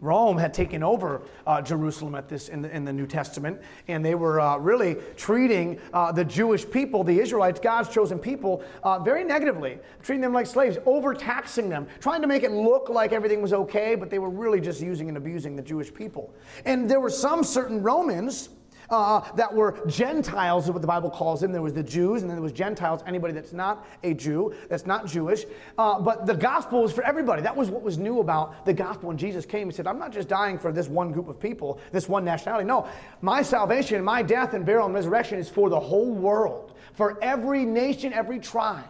Rome 0.00 0.38
had 0.38 0.54
taken 0.54 0.84
over 0.84 1.22
uh, 1.46 1.60
Jerusalem 1.60 2.14
at 2.14 2.28
this 2.28 2.48
in 2.48 2.62
the, 2.62 2.74
in 2.74 2.84
the 2.84 2.92
New 2.92 3.06
Testament, 3.06 3.60
and 3.88 4.04
they 4.04 4.14
were 4.14 4.40
uh, 4.40 4.56
really 4.58 4.96
treating 5.16 5.80
uh, 5.92 6.12
the 6.12 6.24
Jewish 6.24 6.68
people, 6.70 7.02
the 7.02 7.18
Israelites, 7.18 7.58
God's 7.58 7.88
chosen 7.88 8.18
people, 8.18 8.62
uh, 8.84 9.00
very 9.00 9.24
negatively, 9.24 9.78
treating 10.02 10.20
them 10.20 10.32
like 10.32 10.46
slaves, 10.46 10.78
overtaxing 10.86 11.68
them, 11.68 11.88
trying 11.98 12.22
to 12.22 12.28
make 12.28 12.44
it 12.44 12.52
look 12.52 12.88
like 12.88 13.12
everything 13.12 13.42
was 13.42 13.52
okay, 13.52 13.96
but 13.96 14.08
they 14.08 14.20
were 14.20 14.30
really 14.30 14.60
just 14.60 14.80
using 14.80 15.08
and 15.08 15.16
abusing 15.16 15.56
the 15.56 15.62
Jewish 15.62 15.92
people. 15.92 16.32
And 16.64 16.88
there 16.88 17.00
were 17.00 17.10
some 17.10 17.42
certain 17.42 17.82
Romans 17.82 18.50
uh, 18.90 19.20
that 19.32 19.52
were 19.52 19.78
Gentiles, 19.86 20.64
is 20.64 20.70
what 20.70 20.82
the 20.82 20.88
Bible 20.88 21.10
calls 21.10 21.40
them. 21.40 21.52
There 21.52 21.62
was 21.62 21.74
the 21.74 21.82
Jews, 21.82 22.22
and 22.22 22.30
then 22.30 22.36
there 22.36 22.42
was 22.42 22.52
Gentiles, 22.52 23.02
anybody 23.06 23.32
that's 23.34 23.52
not 23.52 23.86
a 24.02 24.14
Jew, 24.14 24.54
that's 24.68 24.86
not 24.86 25.06
Jewish. 25.06 25.44
Uh, 25.76 26.00
but 26.00 26.26
the 26.26 26.34
gospel 26.34 26.82
was 26.82 26.92
for 26.92 27.04
everybody. 27.04 27.42
That 27.42 27.56
was 27.56 27.70
what 27.70 27.82
was 27.82 27.98
new 27.98 28.20
about 28.20 28.64
the 28.64 28.72
gospel 28.72 29.08
when 29.08 29.18
Jesus 29.18 29.44
came. 29.44 29.68
He 29.68 29.74
said, 29.74 29.86
I'm 29.86 29.98
not 29.98 30.12
just 30.12 30.28
dying 30.28 30.58
for 30.58 30.72
this 30.72 30.88
one 30.88 31.12
group 31.12 31.28
of 31.28 31.38
people, 31.40 31.80
this 31.92 32.08
one 32.08 32.24
nationality. 32.24 32.66
No, 32.66 32.88
my 33.20 33.42
salvation, 33.42 34.02
my 34.02 34.22
death 34.22 34.54
and 34.54 34.64
burial 34.64 34.86
and 34.86 34.94
resurrection 34.94 35.38
is 35.38 35.48
for 35.48 35.68
the 35.68 35.80
whole 35.80 36.12
world, 36.12 36.74
for 36.94 37.22
every 37.22 37.64
nation, 37.64 38.12
every 38.12 38.38
tribe. 38.38 38.84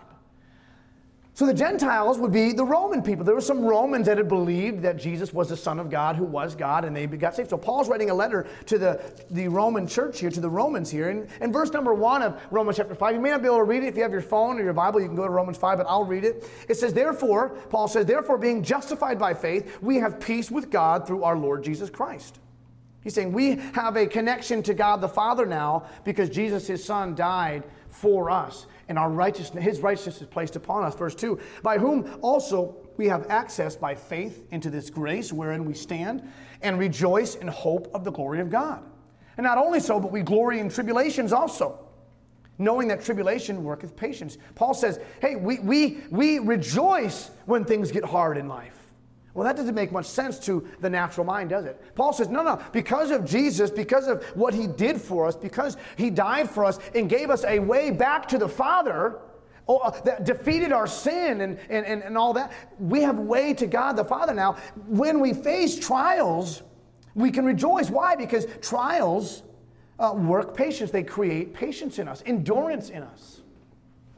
So 1.39 1.47
the 1.47 1.55
Gentiles 1.55 2.19
would 2.19 2.33
be 2.33 2.51
the 2.51 2.65
Roman 2.65 3.01
people. 3.01 3.25
There 3.25 3.37
were 3.37 3.41
some 3.41 3.65
Romans 3.65 4.07
that 4.07 4.19
had 4.19 4.27
believed 4.27 4.83
that 4.83 4.97
Jesus 4.97 5.33
was 5.33 5.49
the 5.49 5.57
Son 5.57 5.79
of 5.79 5.89
God 5.89 6.17
who 6.17 6.25
was 6.25 6.57
God 6.57 6.85
and 6.85 6.97
they 6.97 7.07
got 7.07 7.37
saved. 7.37 7.51
So 7.51 7.57
Paul's 7.57 7.89
writing 7.89 8.11
a 8.11 8.15
letter 8.15 8.49
to 8.67 8.77
the, 8.77 9.01
the 9.31 9.47
Roman 9.47 9.87
church 9.87 10.19
here, 10.19 10.31
to 10.31 10.41
the 10.41 10.51
Romans 10.51 10.91
here. 10.91 11.11
And, 11.11 11.29
and 11.41 11.53
verse 11.53 11.71
number 11.71 11.95
one 11.95 12.23
of 12.23 12.43
Romans 12.51 12.79
chapter 12.79 12.97
5, 12.97 13.15
you 13.15 13.21
may 13.21 13.31
not 13.31 13.41
be 13.41 13.47
able 13.47 13.59
to 13.59 13.63
read 13.63 13.85
it 13.85 13.87
if 13.87 13.97
you 13.97 14.03
have 14.03 14.11
your 14.11 14.21
phone 14.21 14.59
or 14.59 14.65
your 14.65 14.73
Bible, 14.73 15.01
you 15.01 15.07
can 15.07 15.15
go 15.15 15.23
to 15.23 15.31
Romans 15.31 15.57
5, 15.57 15.79
but 15.79 15.87
I'll 15.89 16.03
read 16.03 16.25
it. 16.25 16.45
It 16.69 16.75
says, 16.75 16.93
Therefore, 16.93 17.51
Paul 17.71 17.87
says, 17.87 18.05
Therefore, 18.05 18.37
being 18.37 18.65
justified 18.65 19.17
by 19.17 19.33
faith, 19.33 19.81
we 19.81 19.95
have 19.99 20.19
peace 20.19 20.51
with 20.51 20.73
God 20.73 21.07
through 21.07 21.23
our 21.23 21.39
Lord 21.39 21.63
Jesus 21.63 21.89
Christ. 21.89 22.41
He's 23.05 23.15
saying 23.15 23.33
we 23.33 23.61
have 23.75 23.97
a 23.97 24.09
connection 24.09 24.61
to 24.65 24.75
God 24.75 25.01
the 25.01 25.09
Father 25.09 25.47
now 25.47 25.87
because 26.03 26.31
Jesus, 26.31 26.67
his 26.67 26.85
Son, 26.85 27.15
died 27.15 27.63
for 27.91 28.29
us 28.29 28.67
and 28.89 28.99
our 28.99 29.11
righteousness, 29.11 29.63
his 29.63 29.81
righteousness 29.81 30.23
is 30.23 30.27
placed 30.27 30.57
upon 30.57 30.85
us. 30.85 30.95
Verse 30.95 31.15
2 31.15 31.39
By 31.63 31.79
whom 31.79 32.19
also 32.23 32.77
we 32.97 33.07
have 33.09 33.31
access 33.31 33.77
by 33.77 33.95
faith 33.95 34.47
into 34.51 34.71
this 34.71 34.91
grace 34.91 35.33
wherein 35.33 35.65
we 35.65 35.75
stand 35.75 36.23
and 36.63 36.79
rejoice 36.79 37.37
in 37.37 37.49
hope 37.49 37.91
of 37.95 38.05
the 38.05 38.11
glory 38.11 38.41
of 38.41 38.51
God. 38.51 38.83
And 39.37 39.45
not 39.45 39.59
only 39.59 39.79
so, 39.81 40.01
but 40.01 40.11
we 40.11 40.23
glory 40.23 40.59
in 40.59 40.69
tribulations 40.69 41.33
also, 41.33 41.79
knowing 42.59 42.89
that 42.89 43.05
tribulation 43.05 43.63
worketh 43.63 43.95
patience. 43.95 44.39
Paul 44.55 44.75
says, 44.75 44.99
Hey, 45.21 45.37
we, 45.37 45.61
we, 45.61 45.99
we 46.11 46.39
rejoice 46.41 47.31
when 47.47 47.65
things 47.65 47.93
get 47.93 48.05
hard 48.05 48.37
in 48.37 48.49
life. 48.49 48.78
Well, 49.35 49.45
that 49.45 49.57
doesn't 49.57 49.75
make 49.75 49.93
much 49.93 50.07
sense 50.07 50.39
to 50.41 50.67
the 50.81 50.91
natural 50.91 51.25
mind, 51.25 51.51
does 51.51 51.65
it? 51.65 51.81
Paul 51.95 52.13
says, 52.13 52.29
no, 52.29 52.43
no, 52.43 52.61
because 52.73 53.11
of 53.11 53.25
Jesus, 53.25 53.71
because 53.71 54.09
of 54.09 54.25
what 54.35 54.55
he 54.55 54.67
did 54.67 55.01
for 55.01 55.27
us, 55.27 55.37
because 55.37 55.77
he 55.97 56.11
died 56.11 56.51
for 56.51 56.65
us 56.65 56.79
and 56.95 57.09
gave 57.09 57.31
us 57.31 57.45
a 57.45 57.59
way 57.59 57.91
back 57.91 58.27
to 58.29 58.39
the 58.39 58.49
Father, 58.49 59.21
oh, 59.69 59.79
uh, 59.79 59.91
that 60.03 60.25
defeated 60.25 60.73
our 60.73 60.87
sin 60.87 61.43
and, 61.43 61.59
and, 61.69 61.87
and, 61.87 62.03
and 62.03 62.17
all 62.17 62.33
that, 62.33 62.53
we 62.79 63.03
have 63.03 63.19
way 63.19 63.53
to 63.55 63.67
God 63.67 63.97
the 63.97 64.05
Father 64.05 64.35
now. 64.35 64.55
When 64.87 65.21
we 65.21 65.35
face 65.35 65.79
trials, 65.79 66.63
we 67.15 67.31
can 67.31 67.45
rejoice. 67.45 67.91
Why? 67.91 68.17
Because 68.17 68.47
trials 68.63 69.43
uh, 69.99 70.15
work 70.17 70.57
patience, 70.57 70.91
they 70.91 71.03
create 71.03 71.53
patience 71.53 71.99
in 71.99 72.09
us, 72.09 72.23
endurance 72.25 72.91
in 72.91 73.03
us. 73.03 73.43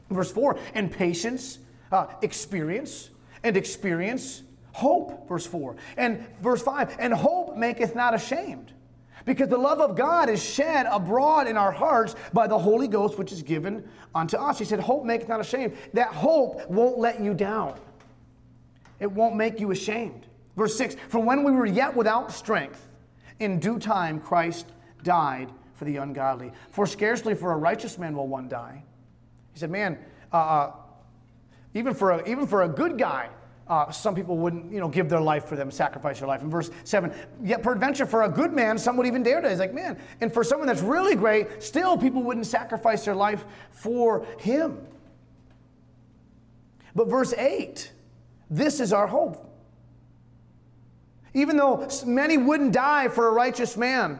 Verse 0.09 0.31
4 0.31 0.57
and 0.73 0.91
patience, 0.91 1.59
uh, 1.91 2.07
experience, 2.21 3.09
and 3.43 3.57
experience 3.57 4.43
Hope, 4.73 5.27
verse 5.27 5.45
4. 5.45 5.75
And 5.97 6.25
verse 6.41 6.61
5, 6.61 6.97
and 6.99 7.13
hope 7.13 7.57
maketh 7.57 7.95
not 7.95 8.13
ashamed. 8.13 8.73
Because 9.25 9.49
the 9.49 9.57
love 9.57 9.79
of 9.79 9.95
God 9.95 10.29
is 10.29 10.43
shed 10.43 10.87
abroad 10.89 11.47
in 11.47 11.57
our 11.57 11.71
hearts 11.71 12.15
by 12.33 12.47
the 12.47 12.57
Holy 12.57 12.87
Ghost, 12.87 13.17
which 13.17 13.31
is 13.31 13.43
given 13.43 13.87
unto 14.15 14.37
us. 14.37 14.57
He 14.57 14.65
said, 14.65 14.79
Hope 14.79 15.05
maketh 15.05 15.29
not 15.29 15.39
ashamed. 15.39 15.77
That 15.93 16.07
hope 16.07 16.67
won't 16.69 16.97
let 16.97 17.21
you 17.21 17.33
down, 17.33 17.79
it 18.99 19.11
won't 19.11 19.35
make 19.35 19.59
you 19.59 19.71
ashamed. 19.71 20.25
Verse 20.55 20.75
6 20.77 20.95
For 21.09 21.19
when 21.19 21.43
we 21.43 21.51
were 21.51 21.65
yet 21.65 21.95
without 21.95 22.31
strength, 22.31 22.87
in 23.39 23.59
due 23.59 23.79
time 23.79 24.19
Christ 24.19 24.67
died 25.03 25.51
for 25.75 25.85
the 25.85 25.97
ungodly. 25.97 26.51
For 26.71 26.85
scarcely 26.85 27.35
for 27.35 27.51
a 27.51 27.57
righteous 27.57 27.97
man 27.97 28.15
will 28.15 28.27
one 28.27 28.47
die. 28.47 28.83
He 29.53 29.59
said, 29.59 29.69
Man, 29.69 29.97
uh, 30.33 30.37
uh 30.37 30.71
even, 31.73 31.93
for 31.93 32.11
a, 32.11 32.29
even 32.29 32.47
for 32.47 32.63
a 32.63 32.67
good 32.67 32.97
guy, 32.97 33.29
uh, 33.71 33.89
some 33.89 34.13
people 34.13 34.37
wouldn't, 34.37 34.69
you 34.69 34.81
know, 34.81 34.89
give 34.89 35.07
their 35.07 35.21
life 35.21 35.45
for 35.45 35.55
them, 35.55 35.71
sacrifice 35.71 36.19
their 36.19 36.27
life. 36.27 36.41
In 36.41 36.49
verse 36.49 36.69
7, 36.83 37.09
yet 37.41 37.63
peradventure 37.63 38.05
for 38.05 38.23
a 38.23 38.29
good 38.29 38.51
man, 38.51 38.77
some 38.77 38.97
would 38.97 39.07
even 39.07 39.23
dare 39.23 39.39
to. 39.39 39.49
He's 39.49 39.59
like, 39.59 39.73
man, 39.73 39.97
and 40.19 40.31
for 40.31 40.43
someone 40.43 40.67
that's 40.67 40.81
really 40.81 41.15
great, 41.15 41.63
still 41.63 41.97
people 41.97 42.21
wouldn't 42.21 42.45
sacrifice 42.45 43.05
their 43.05 43.15
life 43.15 43.45
for 43.71 44.25
him. 44.39 44.77
But 46.95 47.07
verse 47.07 47.33
8, 47.33 47.89
this 48.49 48.81
is 48.81 48.91
our 48.91 49.07
hope. 49.07 49.49
Even 51.33 51.55
though 51.55 51.87
many 52.05 52.37
wouldn't 52.37 52.73
die 52.73 53.07
for 53.07 53.29
a 53.29 53.31
righteous 53.31 53.77
man, 53.77 54.19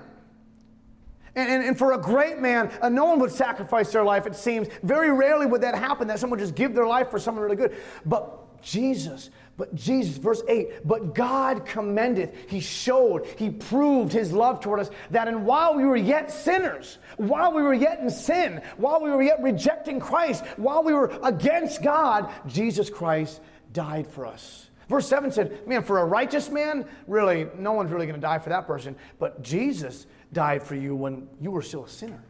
and, 1.36 1.50
and, 1.50 1.64
and, 1.64 1.78
for 1.78 1.92
a 1.94 1.98
great 1.98 2.40
man, 2.40 2.72
uh, 2.82 2.88
no 2.88 3.06
one 3.06 3.20
would 3.20 3.32
sacrifice 3.32 3.92
their 3.92 4.04
life, 4.04 4.26
it 4.26 4.36
seems. 4.36 4.68
Very 4.84 5.12
rarely 5.12 5.46
would 5.46 5.62
that 5.62 5.76
happen, 5.76 6.08
that 6.08 6.20
someone 6.20 6.40
just 6.40 6.56
give 6.56 6.74
their 6.74 6.88
life 6.88 7.10
for 7.10 7.20
someone 7.20 7.44
really 7.44 7.56
good. 7.56 7.74
But 8.06 8.38
Jesus, 8.62 9.30
but 9.58 9.76
Jesus, 9.76 10.18
verse 10.18 10.42
8, 10.48 10.88
but 10.88 11.14
God 11.14 11.66
commendeth, 11.66 12.50
He 12.50 12.60
showed, 12.60 13.26
He 13.38 13.50
proved 13.50 14.12
His 14.12 14.32
love 14.32 14.60
toward 14.60 14.80
us, 14.80 14.90
that 15.12 15.28
and 15.28 15.46
while 15.46 15.76
we 15.76 15.86
were 15.86 15.96
yet 15.96 16.32
sinners, 16.32 16.98
while 17.18 17.54
we 17.54 17.62
were 17.62 17.74
yet 17.74 18.00
in 18.00 18.10
sin, 18.10 18.62
while 18.78 19.02
we 19.02 19.12
were 19.12 19.22
yet 19.22 19.42
rejecting 19.42 20.00
Christ, 20.00 20.44
while 20.58 20.84
we 20.84 20.94
were 20.94 21.12
against 21.24 21.84
God, 21.84 22.32
Jesus 22.48 22.90
Christ 22.90 23.42
died 23.74 24.08
for 24.08 24.26
us. 24.26 24.70
Verse 24.90 25.08
7 25.08 25.32
said, 25.32 25.68
Man, 25.68 25.84
for 25.84 26.00
a 26.00 26.06
righteous 26.06 26.50
man, 26.50 26.86
really, 27.08 27.48
no 27.58 27.72
one's 27.72 27.92
really 27.92 28.08
going 28.08 28.20
to 28.20 28.22
die 28.22 28.40
for 28.40 28.50
that 28.50 28.68
person. 28.68 28.96
But 29.20 29.42
Jesus 29.42 30.06
died 30.34 30.64
for 30.64 30.76
you 30.76 30.96
when 30.96 31.30
you 31.40 31.52
were 31.52 31.62
still 31.62 31.86
a 31.86 31.90
sinner, 31.90 32.24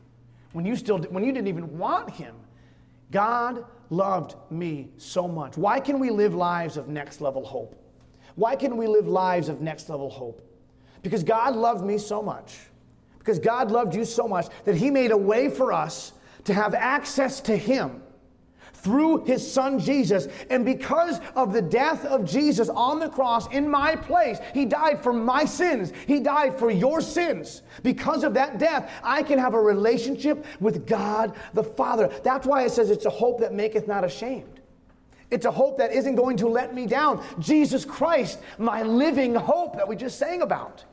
when 0.51 0.65
you, 0.65 0.75
still, 0.75 0.99
when 0.99 1.23
you 1.23 1.31
didn't 1.31 1.47
even 1.47 1.77
want 1.77 2.11
him. 2.11 2.35
God 3.09 3.65
loved 3.91 4.35
me 4.49 4.89
so 4.97 5.27
much. 5.27 5.57
Why 5.57 5.79
can 5.79 5.99
we 5.99 6.09
live 6.09 6.33
lives 6.33 6.77
of 6.77 6.87
next 6.87 7.21
level 7.21 7.45
hope? 7.45 7.75
Why 8.35 8.55
can 8.55 8.77
we 8.77 8.87
live 8.87 9.07
lives 9.07 9.49
of 9.49 9.61
next 9.61 9.89
level 9.89 10.09
hope? 10.09 10.41
Because 11.03 11.23
God 11.23 11.55
loved 11.55 11.85
me 11.85 11.97
so 11.97 12.23
much. 12.23 12.57
Because 13.19 13.37
God 13.37 13.69
loved 13.69 13.93
you 13.93 14.05
so 14.05 14.27
much 14.27 14.47
that 14.63 14.75
He 14.75 14.89
made 14.89 15.11
a 15.11 15.17
way 15.17 15.49
for 15.49 15.73
us 15.73 16.13
to 16.45 16.53
have 16.53 16.73
access 16.73 17.41
to 17.41 17.55
Him 17.55 18.01
through 18.81 19.25
his 19.25 19.51
son 19.51 19.79
Jesus. 19.79 20.27
And 20.49 20.65
because 20.65 21.19
of 21.35 21.53
the 21.53 21.61
death 21.61 22.05
of 22.05 22.25
Jesus 22.25 22.69
on 22.69 22.99
the 22.99 23.09
cross 23.09 23.47
in 23.51 23.69
my 23.69 23.95
place, 23.95 24.39
he 24.53 24.65
died 24.65 25.01
for 25.01 25.13
my 25.13 25.45
sins. 25.45 25.93
He 26.07 26.19
died 26.19 26.57
for 26.57 26.71
your 26.71 27.01
sins. 27.01 27.61
Because 27.83 28.23
of 28.23 28.33
that 28.33 28.57
death, 28.57 28.91
I 29.03 29.23
can 29.23 29.39
have 29.39 29.53
a 29.53 29.61
relationship 29.61 30.45
with 30.59 30.87
God 30.87 31.35
the 31.53 31.63
Father. 31.63 32.11
That's 32.23 32.47
why 32.47 32.63
it 32.63 32.71
says 32.71 32.89
it's 32.89 33.05
a 33.05 33.09
hope 33.09 33.39
that 33.39 33.53
maketh 33.53 33.87
not 33.87 34.03
ashamed. 34.03 34.59
It's 35.29 35.45
a 35.45 35.51
hope 35.51 35.77
that 35.77 35.93
isn't 35.93 36.15
going 36.15 36.37
to 36.37 36.47
let 36.47 36.73
me 36.73 36.85
down. 36.85 37.23
Jesus 37.39 37.85
Christ, 37.85 38.39
my 38.57 38.83
living 38.83 39.33
hope 39.33 39.77
that 39.77 39.87
we 39.87 39.95
just 39.95 40.19
sang 40.19 40.41
about. 40.41 40.83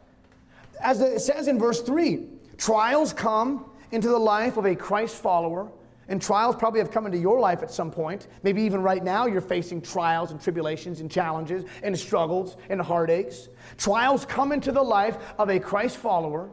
As 0.80 1.00
it 1.00 1.20
says 1.20 1.48
in 1.48 1.58
verse 1.58 1.82
3, 1.82 2.24
trials 2.56 3.12
come 3.12 3.64
into 3.90 4.08
the 4.08 4.18
life 4.18 4.56
of 4.56 4.64
a 4.64 4.76
Christ 4.76 5.16
follower 5.16 5.68
and 6.08 6.20
trials 6.20 6.56
probably 6.56 6.80
have 6.80 6.90
come 6.90 7.06
into 7.06 7.18
your 7.18 7.38
life 7.38 7.62
at 7.62 7.70
some 7.70 7.90
point. 7.90 8.28
Maybe 8.42 8.62
even 8.62 8.82
right 8.82 9.04
now 9.04 9.26
you're 9.26 9.40
facing 9.40 9.82
trials 9.82 10.30
and 10.30 10.40
tribulations 10.40 11.00
and 11.00 11.10
challenges 11.10 11.64
and 11.82 11.98
struggles 11.98 12.56
and 12.70 12.80
heartaches. 12.80 13.50
Trials 13.76 14.24
come 14.24 14.52
into 14.52 14.72
the 14.72 14.82
life 14.82 15.18
of 15.38 15.50
a 15.50 15.60
Christ 15.60 15.98
follower. 15.98 16.50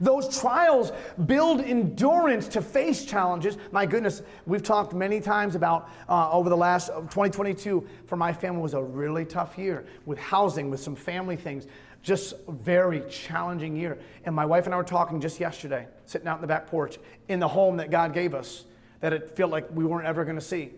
Those 0.00 0.38
trials 0.38 0.92
build 1.24 1.62
endurance 1.62 2.48
to 2.48 2.60
face 2.60 3.04
challenges. 3.04 3.56
My 3.72 3.86
goodness, 3.86 4.22
we've 4.44 4.62
talked 4.62 4.92
many 4.92 5.20
times 5.20 5.54
about 5.54 5.88
uh, 6.08 6.30
over 6.30 6.50
the 6.50 6.56
last 6.56 6.90
uh, 6.90 7.00
2022 7.00 7.86
for 8.06 8.16
my 8.16 8.32
family 8.32 8.60
was 8.60 8.74
a 8.74 8.82
really 8.82 9.24
tough 9.24 9.56
year 9.56 9.86
with 10.04 10.18
housing, 10.18 10.70
with 10.70 10.80
some 10.80 10.94
family 10.94 11.36
things. 11.36 11.66
Just 12.02 12.34
a 12.46 12.52
very 12.52 13.02
challenging 13.08 13.74
year. 13.74 13.98
And 14.24 14.34
my 14.34 14.44
wife 14.44 14.66
and 14.66 14.74
I 14.74 14.76
were 14.76 14.84
talking 14.84 15.20
just 15.20 15.40
yesterday, 15.40 15.86
sitting 16.04 16.28
out 16.28 16.36
in 16.36 16.40
the 16.42 16.46
back 16.46 16.66
porch 16.66 16.98
in 17.28 17.40
the 17.40 17.48
home 17.48 17.78
that 17.78 17.90
God 17.90 18.12
gave 18.12 18.34
us 18.34 18.64
that 19.06 19.12
it 19.12 19.36
felt 19.36 19.52
like 19.52 19.66
we 19.72 19.84
weren't 19.84 20.06
ever 20.06 20.24
going 20.24 20.36
to 20.36 20.44
see. 20.44 20.72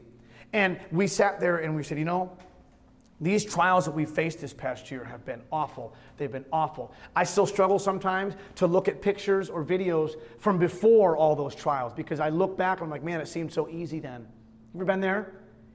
And 0.52 0.78
we 0.92 1.06
sat 1.06 1.40
there 1.40 1.58
and 1.58 1.75
we 1.75 1.82
said, 1.82 1.99
you 1.99 2.04
know, 2.04 2.37
these 3.20 3.42
trials 3.42 3.87
that 3.87 3.92
we 3.92 4.04
faced 4.04 4.40
this 4.40 4.52
past 4.52 4.90
year 4.90 5.02
have 5.02 5.25
been 5.25 5.40
awful. 5.50 5.94
They've 6.18 6.30
been 6.30 6.44
awful. 6.52 6.92
I 7.16 7.25
still 7.25 7.47
struggle 7.47 7.78
sometimes 7.78 8.35
to 8.56 8.66
look 8.66 8.87
at 8.87 9.00
pictures 9.00 9.49
or 9.49 9.64
videos 9.64 10.12
from 10.38 10.58
before 10.58 11.16
all 11.16 11.35
those 11.35 11.54
trials 11.54 11.94
because 11.94 12.20
I 12.20 12.28
look 12.28 12.58
back 12.58 12.78
and 12.78 12.85
I'm 12.85 12.90
like, 12.90 13.02
man, 13.02 13.20
it 13.20 13.28
seemed 13.28 13.50
so 13.50 13.66
easy 13.68 13.99
then. 13.99 14.26
You 14.75 14.80
ever 14.80 14.85
been 14.85 15.00
there? 15.00 15.32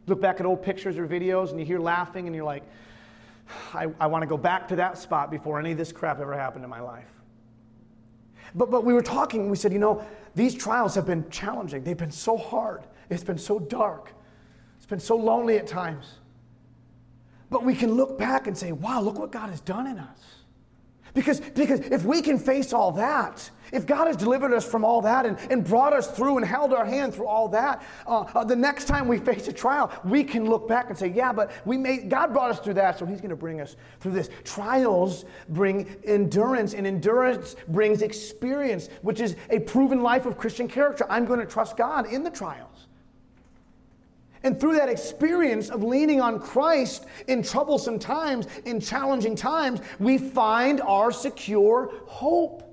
look 0.07 0.21
back 0.21 0.39
at 0.39 0.45
old 0.45 0.61
pictures 0.61 0.97
or 0.97 1.07
videos 1.07 1.51
and 1.51 1.59
you 1.59 1.65
hear 1.65 1.79
laughing 1.79 2.27
and 2.27 2.35
you're 2.35 2.45
like, 2.45 2.63
I, 3.73 3.87
I 3.99 4.07
want 4.07 4.21
to 4.21 4.27
go 4.27 4.37
back 4.37 4.67
to 4.69 4.75
that 4.77 4.97
spot 4.97 5.31
before 5.31 5.59
any 5.59 5.71
of 5.71 5.77
this 5.77 5.91
crap 5.91 6.19
ever 6.19 6.33
happened 6.33 6.63
in 6.63 6.69
my 6.69 6.79
life. 6.79 7.09
But, 8.55 8.69
but 8.69 8.83
we 8.83 8.93
were 8.93 9.01
talking, 9.01 9.49
we 9.49 9.55
said, 9.55 9.73
you 9.73 9.79
know, 9.79 10.05
these 10.35 10.55
trials 10.55 10.95
have 10.95 11.05
been 11.05 11.29
challenging. 11.29 11.83
They've 11.83 11.97
been 11.97 12.11
so 12.11 12.37
hard. 12.37 12.83
It's 13.09 13.23
been 13.23 13.37
so 13.37 13.59
dark. 13.59 14.11
It's 14.77 14.85
been 14.85 14.99
so 14.99 15.15
lonely 15.15 15.57
at 15.57 15.67
times. 15.67 16.19
But 17.49 17.63
we 17.63 17.75
can 17.75 17.93
look 17.93 18.17
back 18.17 18.47
and 18.47 18.57
say, 18.57 18.71
wow, 18.71 18.99
look 19.01 19.19
what 19.19 19.31
God 19.31 19.49
has 19.49 19.61
done 19.61 19.85
in 19.85 19.99
us. 19.99 20.19
Because, 21.13 21.39
because 21.39 21.79
if 21.79 22.05
we 22.05 22.21
can 22.21 22.39
face 22.39 22.73
all 22.73 22.91
that, 22.93 23.49
if 23.71 23.87
God 23.87 24.05
has 24.05 24.15
delivered 24.15 24.53
us 24.53 24.65
from 24.65 24.85
all 24.85 25.01
that 25.01 25.25
and, 25.25 25.37
and 25.49 25.63
brought 25.63 25.93
us 25.93 26.07
through 26.07 26.37
and 26.37 26.45
held 26.45 26.73
our 26.73 26.85
hand 26.85 27.13
through 27.13 27.27
all 27.27 27.47
that, 27.49 27.83
uh, 28.07 28.21
uh, 28.21 28.43
the 28.43 28.55
next 28.55 28.85
time 28.85 29.07
we 29.07 29.17
face 29.17 29.47
a 29.47 29.53
trial, 29.53 29.91
we 30.03 30.23
can 30.23 30.45
look 30.45 30.67
back 30.67 30.89
and 30.89 30.97
say, 30.97 31.07
yeah, 31.07 31.33
but 31.33 31.51
we 31.65 31.77
made, 31.77 32.09
God 32.09 32.33
brought 32.33 32.51
us 32.51 32.59
through 32.59 32.75
that, 32.75 32.99
so 32.99 33.05
He's 33.05 33.19
going 33.19 33.31
to 33.31 33.35
bring 33.35 33.61
us 33.61 33.75
through 33.99 34.11
this. 34.11 34.29
Trials 34.43 35.25
bring 35.49 35.87
endurance, 36.03 36.75
and 36.75 36.85
endurance 36.85 37.55
brings 37.67 38.03
experience, 38.03 38.89
which 39.01 39.19
is 39.19 39.35
a 39.49 39.59
proven 39.59 40.01
life 40.01 40.27
of 40.27 40.37
Christian 40.37 40.67
character. 40.67 41.05
I'm 41.09 41.25
going 41.25 41.39
to 41.39 41.45
trust 41.45 41.75
God 41.75 42.11
in 42.11 42.23
the 42.23 42.31
trials. 42.31 42.72
And 44.43 44.59
through 44.59 44.75
that 44.75 44.89
experience 44.89 45.69
of 45.69 45.83
leaning 45.83 46.19
on 46.19 46.39
Christ 46.39 47.05
in 47.27 47.41
troublesome 47.41 47.97
times, 47.97 48.47
in 48.65 48.79
challenging 48.79 49.35
times, 49.35 49.79
we 49.99 50.17
find 50.17 50.81
our 50.81 51.11
secure 51.11 51.91
hope. 52.05 52.72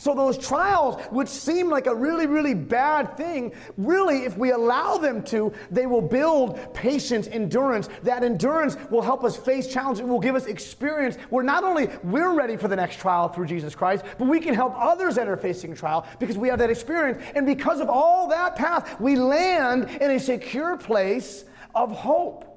So, 0.00 0.14
those 0.14 0.38
trials, 0.38 0.98
which 1.10 1.28
seem 1.28 1.68
like 1.68 1.86
a 1.86 1.94
really, 1.94 2.26
really 2.26 2.54
bad 2.54 3.18
thing, 3.18 3.52
really, 3.76 4.24
if 4.24 4.34
we 4.34 4.50
allow 4.50 4.96
them 4.96 5.22
to, 5.24 5.52
they 5.70 5.84
will 5.84 6.00
build 6.00 6.72
patience, 6.72 7.28
endurance. 7.28 7.90
That 8.04 8.24
endurance 8.24 8.78
will 8.90 9.02
help 9.02 9.24
us 9.24 9.36
face 9.36 9.66
challenges, 9.66 10.00
it 10.00 10.08
will 10.08 10.18
give 10.18 10.36
us 10.36 10.46
experience 10.46 11.16
where 11.28 11.44
not 11.44 11.64
only 11.64 11.90
we're 12.02 12.32
ready 12.32 12.56
for 12.56 12.66
the 12.66 12.76
next 12.76 12.98
trial 12.98 13.28
through 13.28 13.44
Jesus 13.44 13.74
Christ, 13.74 14.06
but 14.18 14.26
we 14.26 14.40
can 14.40 14.54
help 14.54 14.72
others 14.74 15.16
that 15.16 15.28
are 15.28 15.36
facing 15.36 15.74
trial 15.74 16.06
because 16.18 16.38
we 16.38 16.48
have 16.48 16.60
that 16.60 16.70
experience. 16.70 17.22
And 17.34 17.44
because 17.44 17.80
of 17.80 17.90
all 17.90 18.26
that 18.28 18.56
path, 18.56 18.98
we 19.02 19.16
land 19.16 19.90
in 20.00 20.12
a 20.12 20.18
secure 20.18 20.78
place 20.78 21.44
of 21.74 21.92
hope. 21.92 22.49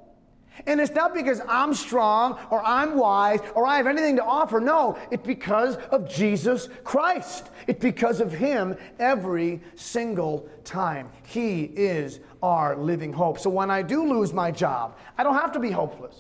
And 0.68 0.80
it's 0.80 0.94
not 0.94 1.14
because 1.14 1.42
I'm 1.48 1.74
strong 1.74 2.40
or 2.52 2.64
I'm 2.64 2.96
wise 2.96 3.40
or 3.56 3.66
I 3.66 3.78
have 3.78 3.88
anything 3.88 4.16
to 4.18 4.24
offer. 4.24 4.60
No, 4.60 4.98
it's 5.12 5.26
because 5.26 5.76
of 5.76 6.08
Jesus 6.08 6.70
Christ. 6.84 7.50
It's 7.68 7.82
because 7.82 8.22
of 8.22 8.32
Him 8.32 8.78
every 9.00 9.62
single 9.76 10.48
time. 10.64 11.10
He 11.26 11.64
is 11.64 12.20
our 12.42 12.76
living 12.76 13.12
hope. 13.12 13.40
So 13.40 13.50
when 13.50 13.72
I 13.72 13.82
do 13.82 14.08
lose 14.08 14.34
my 14.34 14.52
job, 14.52 14.98
I 15.18 15.24
don't 15.24 15.36
have 15.36 15.52
to 15.54 15.60
be 15.60 15.72
hopeless 15.72 16.16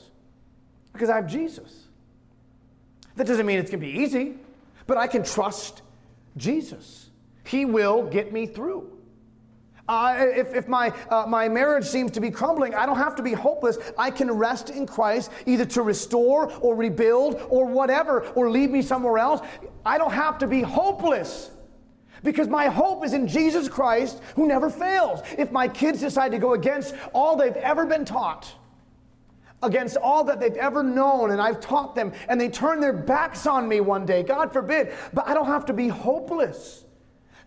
because 0.93 1.09
I 1.09 1.15
have 1.15 1.27
Jesus. 1.27 1.87
That 3.15 3.27
doesn't 3.27 3.45
mean 3.45 3.59
it's 3.59 3.69
going 3.69 3.81
to 3.81 3.85
be 3.85 3.99
easy, 3.99 4.35
but 4.87 4.97
I 4.97 5.07
can 5.07 5.23
trust 5.23 5.81
Jesus. 6.37 7.09
He 7.45 7.65
will 7.65 8.03
get 8.03 8.33
me 8.33 8.47
through. 8.47 8.92
Uh, 9.87 10.15
if 10.17 10.53
if 10.53 10.67
my, 10.67 10.89
uh, 11.09 11.25
my 11.27 11.49
marriage 11.49 11.85
seems 11.85 12.11
to 12.11 12.21
be 12.21 12.31
crumbling, 12.31 12.73
I 12.73 12.85
don't 12.85 12.97
have 12.97 13.15
to 13.17 13.23
be 13.23 13.33
hopeless. 13.33 13.77
I 13.97 14.11
can 14.11 14.31
rest 14.31 14.69
in 14.69 14.87
Christ 14.87 15.29
either 15.45 15.65
to 15.65 15.81
restore 15.81 16.51
or 16.61 16.75
rebuild 16.75 17.45
or 17.49 17.65
whatever, 17.65 18.21
or 18.29 18.49
lead 18.49 18.71
me 18.71 18.81
somewhere 18.81 19.17
else. 19.17 19.41
I 19.85 19.97
don't 19.97 20.13
have 20.13 20.37
to 20.37 20.47
be 20.47 20.61
hopeless 20.61 21.51
because 22.23 22.47
my 22.47 22.67
hope 22.67 23.03
is 23.05 23.13
in 23.13 23.27
Jesus 23.27 23.67
Christ 23.67 24.21
who 24.35 24.47
never 24.47 24.69
fails. 24.69 25.21
If 25.37 25.51
my 25.51 25.67
kids 25.67 25.99
decide 25.99 26.31
to 26.31 26.39
go 26.39 26.53
against 26.53 26.95
all 27.13 27.35
they've 27.35 27.53
ever 27.57 27.85
been 27.85 28.05
taught, 28.05 28.49
against 29.61 29.97
all 29.97 30.23
that 30.25 30.39
they've 30.39 30.55
ever 30.55 30.81
known, 30.81 31.31
and 31.31 31.41
I've 31.41 31.59
taught 31.59 31.95
them, 31.95 32.13
and 32.29 32.39
they 32.39 32.49
turn 32.49 32.79
their 32.79 32.93
backs 32.93 33.45
on 33.45 33.67
me 33.67 33.81
one 33.81 34.05
day, 34.05 34.23
God 34.23 34.53
forbid, 34.53 34.93
but 35.13 35.27
I 35.27 35.33
don't 35.33 35.47
have 35.47 35.65
to 35.65 35.73
be 35.73 35.89
hopeless 35.89 36.85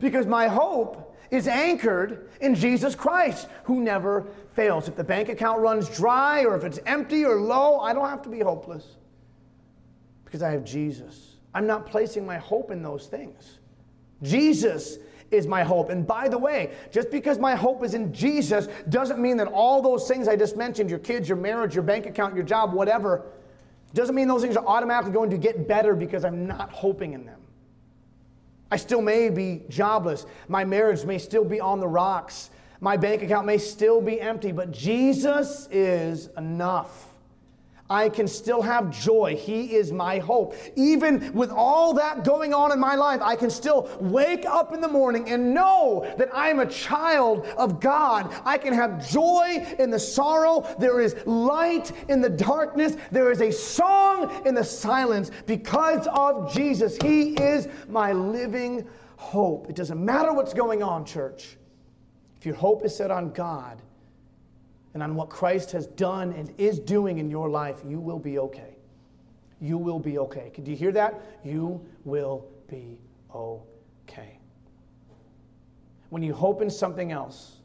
because 0.00 0.26
my 0.26 0.48
hope 0.48 1.15
is 1.30 1.49
anchored 1.49 2.28
in 2.40 2.54
Jesus 2.54 2.95
Christ, 2.95 3.49
who 3.64 3.80
never 3.80 4.26
fails. 4.54 4.88
If 4.88 4.97
the 4.97 5.04
bank 5.04 5.28
account 5.28 5.61
runs 5.61 5.88
dry 5.88 6.45
or 6.45 6.56
if 6.56 6.64
it's 6.64 6.78
empty 6.87 7.25
or 7.25 7.40
low, 7.40 7.80
I 7.80 7.92
don't 7.92 8.09
have 8.09 8.23
to 8.23 8.28
be 8.28 8.40
hopeless 8.40 8.97
because 10.25 10.42
I 10.42 10.50
have 10.50 10.64
Jesus. 10.64 11.37
I'm 11.54 11.66
not 11.66 11.87
placing 11.87 12.26
my 12.26 12.37
hope 12.37 12.71
in 12.71 12.83
those 12.83 13.06
things. 13.06 13.59
Jesus 14.23 14.99
is 15.30 15.47
my 15.47 15.62
hope. 15.62 15.90
And 15.90 16.06
by 16.06 16.28
the 16.28 16.38
way, 16.38 16.73
just 16.92 17.11
because 17.11 17.38
my 17.38 17.54
hope 17.54 17.83
is 17.83 17.95
in 17.95 18.12
Jesus 18.12 18.68
doesn't 18.88 19.18
mean 19.18 19.37
that 19.38 19.49
all 19.49 19.83
those 19.83 20.06
things 20.06 20.28
I 20.28 20.37
just 20.37 20.56
mentioned 20.56 20.90
your 20.90 20.99
kids, 20.99 21.28
your 21.28 21.38
marriage, 21.38 21.75
your 21.75 21.83
bank 21.83 22.06
account, 22.06 22.35
your 22.35 22.45
job, 22.45 22.73
whatever 22.73 23.25
doesn't 23.95 24.14
mean 24.14 24.28
those 24.28 24.42
things 24.42 24.56
are 24.56 24.66
automatically 24.66 25.12
going 25.12 25.30
to 25.30 25.38
get 25.38 25.66
better 25.66 25.95
because 25.95 26.25
I'm 26.25 26.47
not 26.47 26.71
hoping 26.71 27.14
in 27.14 27.25
them. 27.25 27.40
I 28.70 28.76
still 28.76 29.02
may 29.02 29.30
be 29.30 29.62
jobless. 29.68 30.26
My 30.49 30.64
marriage 30.64 31.04
may 31.04 31.18
still 31.18 31.44
be 31.44 31.61
on 31.61 31.80
the 31.80 31.88
rocks. 31.88 32.50
My 32.80 32.96
bank 32.96 33.23
account 33.23 33.46
may 33.46 33.58
still 33.58 34.00
be 34.00 34.20
empty, 34.20 34.52
but 34.52 34.70
Jesus 34.70 35.68
is 35.70 36.28
enough. 36.37 37.14
I 37.88 38.08
can 38.08 38.26
still 38.26 38.62
have 38.62 38.90
joy. 38.90 39.36
He 39.36 39.74
is 39.74 39.92
my 39.92 40.18
hope. 40.18 40.54
Even 40.74 41.32
with 41.32 41.50
all 41.50 41.94
that 41.94 42.24
going 42.24 42.52
on 42.52 42.72
in 42.72 42.80
my 42.80 42.96
life, 42.96 43.20
I 43.22 43.36
can 43.36 43.50
still 43.50 43.88
wake 44.00 44.44
up 44.44 44.72
in 44.72 44.80
the 44.80 44.88
morning 44.88 45.28
and 45.28 45.54
know 45.54 46.12
that 46.18 46.34
I 46.34 46.48
am 46.48 46.58
a 46.58 46.66
child 46.66 47.46
of 47.56 47.80
God. 47.80 48.34
I 48.44 48.58
can 48.58 48.72
have 48.72 49.08
joy 49.08 49.64
in 49.78 49.90
the 49.90 49.98
sorrow. 49.98 50.66
There 50.78 51.00
is 51.00 51.14
light 51.26 51.92
in 52.08 52.20
the 52.20 52.30
darkness. 52.30 52.96
There 53.12 53.30
is 53.30 53.40
a 53.40 53.52
song 53.52 54.44
in 54.44 54.54
the 54.54 54.64
silence 54.64 55.30
because 55.46 56.08
of 56.12 56.52
Jesus. 56.52 56.98
He 57.02 57.34
is 57.34 57.68
my 57.88 58.12
living 58.12 58.86
hope. 59.16 59.70
It 59.70 59.76
doesn't 59.76 60.04
matter 60.04 60.32
what's 60.32 60.54
going 60.54 60.82
on, 60.82 61.04
church. 61.04 61.56
If 62.36 62.46
your 62.46 62.56
hope 62.56 62.84
is 62.84 62.94
set 62.94 63.10
on 63.10 63.32
God, 63.32 63.80
and 64.96 65.02
on 65.02 65.14
what 65.14 65.28
Christ 65.28 65.72
has 65.72 65.88
done 65.88 66.32
and 66.32 66.50
is 66.56 66.78
doing 66.78 67.18
in 67.18 67.28
your 67.30 67.50
life, 67.50 67.82
you 67.86 68.00
will 68.00 68.18
be 68.18 68.38
okay. 68.38 68.78
You 69.60 69.76
will 69.76 69.98
be 69.98 70.16
okay. 70.20 70.50
Can 70.54 70.64
you 70.64 70.74
hear 70.74 70.90
that? 70.92 71.20
You 71.44 71.84
will 72.06 72.46
be 72.66 72.98
okay. 73.34 74.38
When 76.08 76.22
you 76.22 76.32
hope 76.32 76.62
in 76.62 76.70
something 76.70 77.12
else 77.12 77.56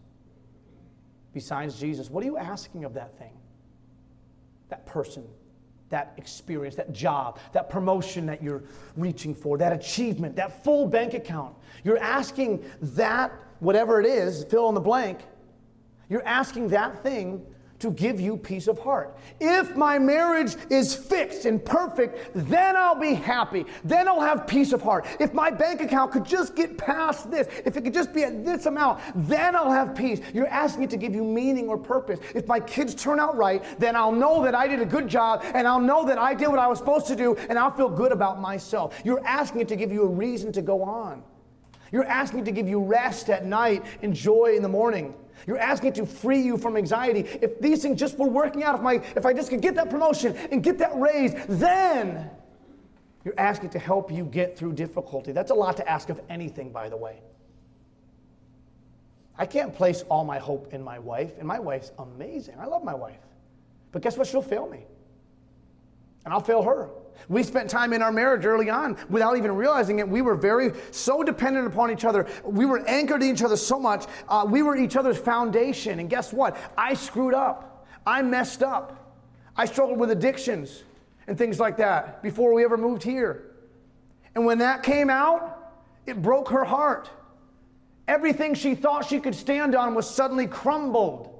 besides 1.34 1.80
Jesus, 1.80 2.10
what 2.10 2.22
are 2.22 2.26
you 2.26 2.38
asking 2.38 2.84
of 2.84 2.94
that 2.96 3.18
thing? 3.18 3.32
That 4.68 4.86
person, 4.86 5.24
that 5.88 6.12
experience, 6.18 6.76
that 6.76 6.92
job, 6.92 7.40
that 7.54 7.70
promotion 7.70 8.26
that 8.26 8.44
you're 8.44 8.64
reaching 8.98 9.34
for, 9.34 9.58
that 9.58 9.72
achievement, 9.72 10.36
that 10.36 10.66
full 10.66 10.86
bank 10.86 11.14
account. 11.14 11.56
You're 11.86 11.98
asking 11.98 12.66
that, 12.82 13.32
whatever 13.62 14.02
it 14.02 14.06
is, 14.06 14.44
fill 14.44 14.68
in 14.68 14.76
the 14.76 14.82
blank, 14.82 15.22
you're 16.12 16.28
asking 16.28 16.68
that 16.68 17.02
thing 17.02 17.42
to 17.80 17.90
give 17.90 18.20
you 18.20 18.36
peace 18.36 18.68
of 18.68 18.78
heart. 18.78 19.18
If 19.40 19.78
my 19.78 19.98
marriage 19.98 20.58
is 20.70 20.94
fixed 20.94 21.46
and 21.46 21.64
perfect, 21.64 22.32
then 22.36 22.76
I'll 22.76 23.00
be 23.00 23.14
happy. 23.14 23.66
Then 23.86 24.10
I'll 24.10 24.20
have 24.20 24.46
peace 24.46 24.74
of 24.74 24.82
heart. 24.82 25.08
If 25.22 25.34
my 25.34 25.50
bank 25.50 25.82
account 25.82 26.12
could 26.12 26.26
just 26.26 26.54
get 26.54 26.78
past 26.78 27.32
this, 27.32 27.48
if 27.66 27.78
it 27.78 27.86
could 27.86 27.94
just 27.94 28.14
be 28.14 28.24
at 28.24 28.46
this 28.46 28.66
amount, 28.66 29.02
then 29.16 29.56
I'll 29.56 29.72
have 29.72 29.96
peace. 29.96 30.20
You're 30.34 30.48
asking 30.48 30.84
it 30.84 30.90
to 30.90 30.98
give 30.98 31.16
you 31.16 31.24
meaning 31.24 31.70
or 31.70 31.78
purpose. 31.78 32.20
If 32.36 32.46
my 32.46 32.60
kids 32.60 32.94
turn 32.94 33.22
out 33.22 33.38
right, 33.38 33.64
then 33.80 33.96
I'll 33.96 34.12
know 34.12 34.44
that 34.44 34.54
I 34.54 34.68
did 34.68 34.82
a 34.82 34.86
good 34.86 35.08
job 35.08 35.44
and 35.56 35.66
I'll 35.66 35.80
know 35.80 36.06
that 36.06 36.18
I 36.18 36.34
did 36.34 36.50
what 36.50 36.60
I 36.60 36.68
was 36.68 36.78
supposed 36.78 37.08
to 37.08 37.16
do 37.16 37.38
and 37.50 37.58
I'll 37.58 37.72
feel 37.72 37.90
good 37.90 38.12
about 38.12 38.42
myself. 38.42 39.02
You're 39.06 39.26
asking 39.26 39.62
it 39.62 39.70
to 39.70 39.78
give 39.78 39.94
you 39.94 40.04
a 40.04 40.10
reason 40.10 40.52
to 40.52 40.62
go 40.62 40.84
on. 40.84 41.24
You're 41.92 42.06
asking 42.06 42.42
it 42.42 42.46
to 42.46 42.52
give 42.52 42.68
you 42.68 42.84
rest 42.84 43.30
at 43.30 43.46
night 43.46 43.84
and 44.02 44.14
joy 44.14 44.54
in 44.56 44.62
the 44.62 44.70
morning. 44.70 45.16
You're 45.48 45.60
asking 45.60 45.94
to 45.94 46.06
free 46.06 46.42
you 46.42 46.58
from 46.58 46.78
anxiety. 46.78 47.22
If 47.42 47.60
these 47.60 47.82
things 47.82 48.00
just 48.00 48.18
were 48.18 48.28
working 48.28 48.64
out, 48.64 48.76
if, 48.76 48.82
my, 48.82 48.96
if 49.16 49.26
I 49.26 49.34
just 49.34 49.50
could 49.50 49.62
get 49.62 49.76
that 49.76 49.90
promotion 49.90 50.36
and 50.52 50.64
get 50.64 50.78
that 50.80 50.98
raise, 51.00 51.34
then 51.48 52.30
you're 53.24 53.40
asking 53.40 53.70
to 53.72 53.80
help 53.80 54.12
you 54.12 54.26
get 54.26 54.58
through 54.58 54.74
difficulty. 54.74 55.32
That's 55.32 55.52
a 55.52 55.56
lot 55.56 55.78
to 55.78 55.90
ask 55.90 56.10
of 56.10 56.20
anything, 56.30 56.72
by 56.72 56.90
the 56.90 56.98
way. 56.98 57.22
I 59.38 59.46
can't 59.46 59.74
place 59.74 60.04
all 60.10 60.24
my 60.24 60.38
hope 60.40 60.74
in 60.74 60.84
my 60.84 61.00
wife, 61.00 61.38
and 61.38 61.48
my 61.48 61.60
wife's 61.60 61.92
amazing. 61.98 62.56
I 62.60 62.66
love 62.66 62.84
my 62.84 62.94
wife. 62.94 63.20
But 63.92 64.02
guess 64.02 64.18
what? 64.18 64.28
She'll 64.28 64.42
fail 64.42 64.68
me. 64.68 64.86
And 66.26 66.34
I'll 66.34 66.42
fail 66.42 66.62
her. 66.64 66.90
We 67.30 67.44
spent 67.44 67.70
time 67.70 67.94
in 67.94 68.02
our 68.02 68.12
marriage 68.12 68.46
early 68.46 68.70
on 68.70 68.98
without 69.10 69.38
even 69.38 69.56
realizing 69.56 70.00
it. 70.00 70.08
We 70.08 70.22
were 70.22 70.36
very 70.36 70.72
so 70.92 71.24
dependent 71.24 71.68
upon 71.68 71.92
each 71.92 72.06
other. 72.06 72.28
We 72.44 72.66
were 72.66 72.88
anchored 72.88 73.22
to 73.22 73.28
each 73.28 73.44
other 73.44 73.58
so 73.58 73.80
much. 73.80 74.06
Uh, 74.28 74.46
we 74.50 74.62
were 74.62 74.76
each 74.76 74.96
other's 74.96 75.18
foundation. 75.18 76.00
And 76.00 76.10
guess 76.10 76.34
what? 76.34 76.58
I 76.78 76.94
screwed 76.94 77.34
up. 77.34 77.88
I 78.06 78.22
messed 78.22 78.64
up. 78.64 79.16
I 79.56 79.66
struggled 79.66 80.00
with 80.00 80.12
addictions 80.12 80.84
and 81.28 81.38
things 81.38 81.60
like 81.60 81.78
that 81.78 82.22
before 82.24 82.54
we 82.54 82.64
ever 82.64 82.78
moved 82.78 83.04
here. 83.04 83.52
And 84.36 84.46
when 84.46 84.60
that 84.60 84.84
came 84.84 85.10
out, 85.10 85.74
it 86.06 86.22
broke 86.22 86.50
her 86.50 86.64
heart. 86.64 87.10
Everything 88.08 88.54
she 88.54 88.76
thought 88.76 89.08
she 89.08 89.20
could 89.20 89.36
stand 89.36 89.76
on 89.76 89.94
was 89.94 90.10
suddenly 90.10 90.48
crumbled. 90.48 91.31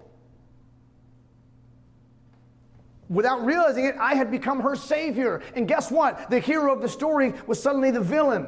Without 3.12 3.46
realizing 3.46 3.86
it, 3.86 3.96
I 4.00 4.16
had 4.16 4.32
become 4.32 4.62
her 4.62 4.76
savior. 4.76 5.42
And 5.54 5.68
guess 5.68 5.92
what? 5.92 6.30
The 6.30 6.40
hero 6.40 6.74
of 6.74 6.82
the 6.82 6.88
story 6.88 7.34
was 7.46 7.62
suddenly 7.62 7.92
the 7.92 8.00
villain. 8.00 8.48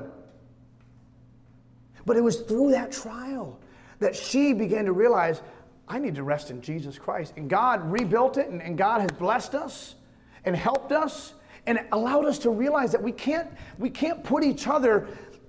But 2.06 2.16
it 2.16 2.22
was 2.22 2.42
through 2.42 2.72
that 2.72 2.92
trial 2.92 3.60
that 4.00 4.16
she 4.16 4.54
began 4.54 4.86
to 4.86 4.94
realize 4.94 5.42
I 5.88 6.00
need 6.00 6.16
to 6.16 6.24
rest 6.24 6.50
in 6.50 6.62
Jesus 6.62 6.98
Christ. 6.98 7.34
And 7.36 7.50
God 7.50 7.92
rebuilt 7.92 8.38
it, 8.38 8.48
and, 8.48 8.62
and 8.62 8.78
God 8.78 9.02
has 9.02 9.12
blessed 9.12 9.54
us 9.54 9.96
and 10.46 10.56
helped 10.56 10.94
us 10.94 11.34
and 11.66 11.80
allowed 11.92 12.26
us 12.26 12.40
to 12.40 12.50
realize 12.50 12.94
that 12.94 13.04
we 13.04 13.12
can't, 13.12 13.50
we 13.78 13.90
can't 13.90 14.24
put 14.24 14.44
each 14.44 14.68
other 14.68 15.08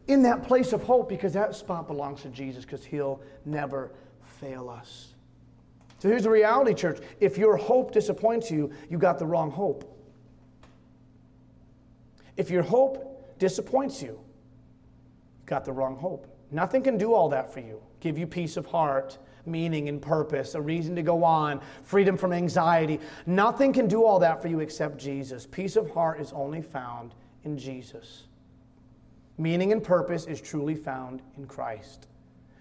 in 0.08 0.22
that 0.22 0.42
place 0.42 0.72
of 0.72 0.82
hope 0.82 1.08
because 1.08 1.32
that 1.32 1.54
spot 1.54 1.86
belongs 1.86 2.22
to 2.22 2.28
Jesus 2.28 2.64
because 2.64 2.84
he'll 2.84 3.20
never 3.44 3.92
fail 4.40 4.68
us. 4.68 5.13
So 6.04 6.10
here's 6.10 6.24
the 6.24 6.30
reality, 6.30 6.74
church. 6.74 6.98
If 7.18 7.38
your 7.38 7.56
hope 7.56 7.90
disappoints 7.90 8.50
you, 8.50 8.70
you 8.90 8.98
got 8.98 9.18
the 9.18 9.24
wrong 9.24 9.50
hope. 9.50 9.90
If 12.36 12.50
your 12.50 12.62
hope 12.62 13.38
disappoints 13.38 14.02
you, 14.02 14.08
you 14.08 15.46
got 15.46 15.64
the 15.64 15.72
wrong 15.72 15.96
hope. 15.96 16.26
Nothing 16.50 16.82
can 16.82 16.98
do 16.98 17.14
all 17.14 17.30
that 17.30 17.50
for 17.50 17.60
you. 17.60 17.80
Give 18.00 18.18
you 18.18 18.26
peace 18.26 18.58
of 18.58 18.66
heart, 18.66 19.16
meaning 19.46 19.88
and 19.88 20.02
purpose, 20.02 20.54
a 20.54 20.60
reason 20.60 20.94
to 20.96 21.02
go 21.02 21.24
on, 21.24 21.62
freedom 21.84 22.18
from 22.18 22.34
anxiety. 22.34 23.00
Nothing 23.24 23.72
can 23.72 23.88
do 23.88 24.04
all 24.04 24.18
that 24.18 24.42
for 24.42 24.48
you 24.48 24.60
except 24.60 24.98
Jesus. 24.98 25.46
Peace 25.46 25.74
of 25.74 25.88
heart 25.88 26.20
is 26.20 26.34
only 26.34 26.60
found 26.60 27.14
in 27.44 27.56
Jesus. 27.56 28.24
Meaning 29.38 29.72
and 29.72 29.82
purpose 29.82 30.26
is 30.26 30.38
truly 30.38 30.74
found 30.74 31.22
in 31.38 31.46
Christ. 31.46 32.08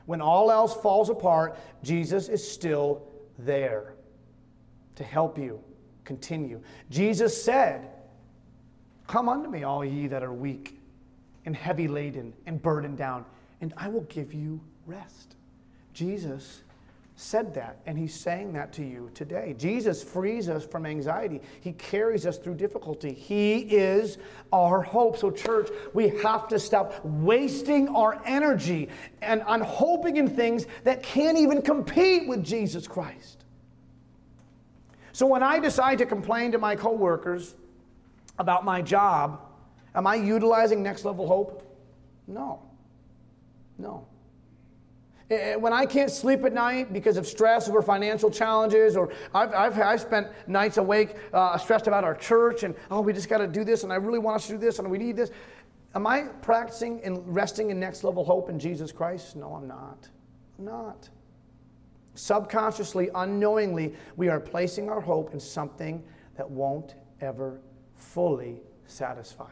When 0.06 0.22
all 0.22 0.50
else 0.50 0.74
falls 0.74 1.10
apart, 1.10 1.58
Jesus 1.84 2.30
is 2.30 2.50
still 2.50 3.06
there 3.38 3.94
to 4.96 5.04
help 5.04 5.38
you 5.38 5.60
continue. 6.06 6.62
Jesus 6.90 7.42
said, 7.42 7.90
Come 9.08 9.28
unto 9.28 9.50
me, 9.50 9.64
all 9.64 9.84
ye 9.84 10.08
that 10.08 10.24
are 10.24 10.34
weak 10.34 10.80
and 11.46 11.56
heavy 11.56 11.88
laden 11.88 12.34
and 12.46 12.62
burdened 12.62 12.98
down, 12.98 13.26
and 13.62 13.74
I 13.78 13.90
will 13.90 14.02
give 14.02 14.34
you 14.34 14.62
rest. 14.86 15.36
Jesus 15.94 16.64
said 17.16 17.54
that, 17.54 17.80
and 17.86 17.98
he's 17.98 18.14
saying 18.14 18.54
that 18.54 18.74
to 18.74 18.84
you 18.84 19.10
today. 19.14 19.54
Jesus 19.58 20.04
frees 20.04 20.50
us 20.50 20.66
from 20.66 20.86
anxiety, 20.86 21.42
he 21.62 21.74
carries 21.74 22.26
us 22.26 22.38
through 22.38 22.56
difficulty. 22.56 23.14
He 23.14 23.60
is 23.60 24.18
our 24.52 24.82
hope. 24.82 25.18
So, 25.18 25.30
church, 25.30 25.70
we 25.94 26.10
have 26.10 26.48
to 26.48 26.60
stop 26.60 27.04
wasting 27.04 27.88
our 27.90 28.22
energy 28.26 28.90
and 29.22 29.44
on 29.44 29.62
hoping 29.62 30.18
in 30.18 30.28
things 30.28 30.66
that 30.84 31.04
can't 31.04 31.38
even 31.38 31.62
compete 31.62 32.28
with 32.28 32.44
Jesus 32.44 32.88
Christ. 32.88 33.46
So, 35.12 35.28
when 35.28 35.44
I 35.44 35.60
decide 35.60 36.00
to 36.00 36.08
complain 36.08 36.52
to 36.54 36.58
my 36.58 36.76
coworkers 36.76 37.54
about 38.40 38.66
my 38.66 38.82
job, 38.82 39.40
am 39.94 40.08
I 40.08 40.16
utilizing 40.16 40.82
next 40.82 41.06
level 41.06 41.28
hope? 41.28 41.64
No. 42.26 42.64
No. 43.78 44.08
Eh, 45.30 45.36
eh, 45.36 45.56
when 45.56 45.74
I 45.74 45.86
can't 45.86 46.12
sleep 46.12 46.44
at 46.44 46.54
night 46.54 46.92
because 46.92 47.18
of 47.18 47.26
stress 47.26 47.70
over 47.70 47.82
financial 47.82 48.30
challenges, 48.30 48.98
or 48.98 49.12
I've, 49.34 49.54
I've, 49.54 49.80
I've 49.80 50.02
spent 50.02 50.28
nights 50.48 50.78
awake 50.78 51.16
uh, 51.34 51.58
stressed 51.58 51.88
about 51.88 52.04
our 52.04 52.16
church, 52.16 52.64
and 52.64 52.76
oh, 52.92 53.02
we 53.02 53.14
just 53.14 53.30
got 53.30 53.38
to 53.38 53.48
do 53.48 53.64
this, 53.64 53.84
and 53.84 53.94
I 53.94 53.96
really 53.96 54.20
want 54.20 54.36
us 54.36 54.48
to 54.48 54.54
do 54.54 54.60
this, 54.60 54.80
and 54.80 54.90
we 54.90 54.98
need 54.98 55.16
this. 55.16 55.32
Am 55.96 56.08
I 56.08 56.24
practicing 56.42 57.02
and 57.04 57.22
resting 57.34 57.70
in 57.70 57.80
next 57.80 58.04
level 58.04 58.26
hope 58.26 58.50
in 58.50 58.60
Jesus 58.60 58.92
Christ? 58.92 59.36
No, 59.36 59.54
I'm 59.54 59.68
not. 59.68 60.10
I'm 60.58 60.66
not. 60.66 61.10
Subconsciously, 62.16 63.10
unknowingly, 63.16 63.94
we 64.18 64.28
are 64.28 64.40
placing 64.40 64.90
our 64.90 65.02
hope 65.02 65.34
in 65.34 65.40
something 65.40 66.04
that 66.36 66.50
won't 66.50 66.96
ever 67.22 67.62
fully 67.96 68.62
satisfy. 68.88 69.52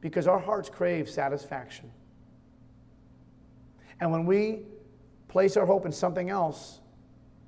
Because 0.00 0.26
our 0.26 0.38
hearts 0.38 0.68
crave 0.68 1.08
satisfaction. 1.08 1.90
And 4.04 4.12
when 4.12 4.26
we 4.26 4.58
place 5.28 5.56
our 5.56 5.64
hope 5.64 5.86
in 5.86 5.90
something 5.90 6.28
else, 6.28 6.80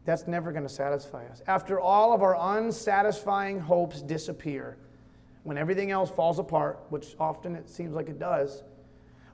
that's 0.06 0.26
never 0.26 0.52
going 0.52 0.62
to 0.62 0.70
satisfy 0.70 1.26
us. 1.26 1.42
After 1.46 1.78
all 1.78 2.14
of 2.14 2.22
our 2.22 2.34
unsatisfying 2.34 3.60
hopes 3.60 4.00
disappear, 4.00 4.78
when 5.42 5.58
everything 5.58 5.90
else 5.90 6.10
falls 6.10 6.38
apart, 6.38 6.80
which 6.88 7.14
often 7.20 7.54
it 7.56 7.68
seems 7.68 7.94
like 7.94 8.08
it 8.08 8.18
does, 8.18 8.62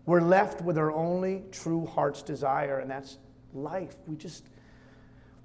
We're 0.04 0.20
left 0.20 0.62
with 0.62 0.78
our 0.78 0.90
only 0.90 1.44
true 1.52 1.87
heart's 1.87 2.22
desire, 2.22 2.80
and 2.80 2.90
that's 2.90 3.18
life. 3.54 3.94
We 4.08 4.16
just, 4.16 4.48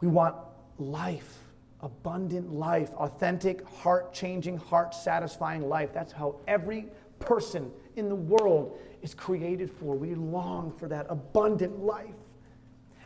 we 0.01 0.07
want 0.07 0.35
life, 0.79 1.37
abundant 1.81 2.51
life, 2.51 2.91
authentic, 2.95 3.63
heart 3.67 4.13
changing, 4.13 4.57
heart 4.57 4.95
satisfying 4.95 5.69
life. 5.69 5.93
That's 5.93 6.11
how 6.11 6.37
every 6.47 6.87
person 7.19 7.71
in 7.95 8.09
the 8.09 8.15
world 8.15 8.79
is 9.01 9.13
created 9.13 9.71
for. 9.71 9.95
We 9.95 10.15
long 10.15 10.73
for 10.77 10.87
that 10.87 11.05
abundant 11.09 11.79
life. 11.79 12.15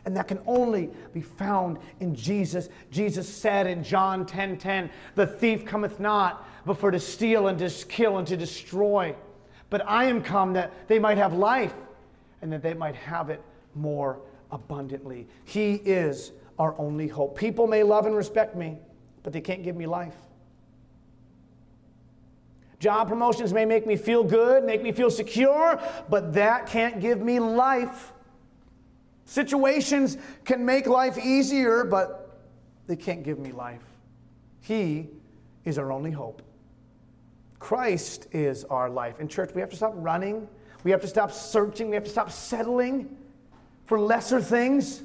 And 0.04 0.16
that 0.16 0.26
can 0.26 0.40
only 0.46 0.90
be 1.12 1.20
found 1.20 1.78
in 2.00 2.14
Jesus. 2.14 2.68
Jesus 2.90 3.28
said 3.28 3.66
in 3.66 3.84
John 3.84 4.26
10 4.26 4.58
10, 4.58 4.90
The 5.14 5.26
thief 5.26 5.64
cometh 5.64 6.00
not 6.00 6.48
but 6.64 6.78
for 6.78 6.90
to 6.90 7.00
steal 7.00 7.48
and 7.48 7.58
to 7.58 7.70
kill 7.86 8.18
and 8.18 8.26
to 8.28 8.36
destroy. 8.36 9.14
But 9.70 9.88
I 9.88 10.04
am 10.04 10.22
come 10.22 10.52
that 10.54 10.88
they 10.88 10.98
might 10.98 11.18
have 11.18 11.32
life 11.32 11.74
and 12.40 12.52
that 12.52 12.62
they 12.62 12.74
might 12.74 12.96
have 12.96 13.30
it 13.30 13.40
more 13.74 14.20
abundantly. 14.50 15.26
He 15.44 15.74
is 15.74 16.32
our 16.58 16.78
only 16.78 17.08
hope. 17.08 17.36
People 17.36 17.66
may 17.66 17.82
love 17.82 18.06
and 18.06 18.14
respect 18.14 18.54
me, 18.54 18.78
but 19.22 19.32
they 19.32 19.40
can't 19.40 19.62
give 19.62 19.76
me 19.76 19.86
life. 19.86 20.16
Job 22.82 23.08
promotions 23.08 23.52
may 23.52 23.64
make 23.64 23.86
me 23.86 23.94
feel 23.94 24.24
good, 24.24 24.64
make 24.64 24.82
me 24.82 24.90
feel 24.90 25.08
secure, 25.08 25.80
but 26.10 26.32
that 26.32 26.66
can't 26.66 26.98
give 26.98 27.20
me 27.20 27.38
life. 27.38 28.12
Situations 29.24 30.18
can 30.44 30.66
make 30.66 30.88
life 30.88 31.16
easier, 31.16 31.84
but 31.84 32.40
they 32.88 32.96
can't 32.96 33.22
give 33.22 33.38
me 33.38 33.52
life. 33.52 33.84
He 34.62 35.06
is 35.64 35.78
our 35.78 35.92
only 35.92 36.10
hope. 36.10 36.42
Christ 37.60 38.26
is 38.32 38.64
our 38.64 38.90
life. 38.90 39.20
In 39.20 39.28
church, 39.28 39.54
we 39.54 39.60
have 39.60 39.70
to 39.70 39.76
stop 39.76 39.92
running. 39.94 40.48
We 40.82 40.90
have 40.90 41.02
to 41.02 41.06
stop 41.06 41.30
searching. 41.30 41.88
We 41.88 41.94
have 41.94 42.02
to 42.02 42.10
stop 42.10 42.32
settling 42.32 43.16
for 43.86 44.00
lesser 44.00 44.40
things. 44.40 45.04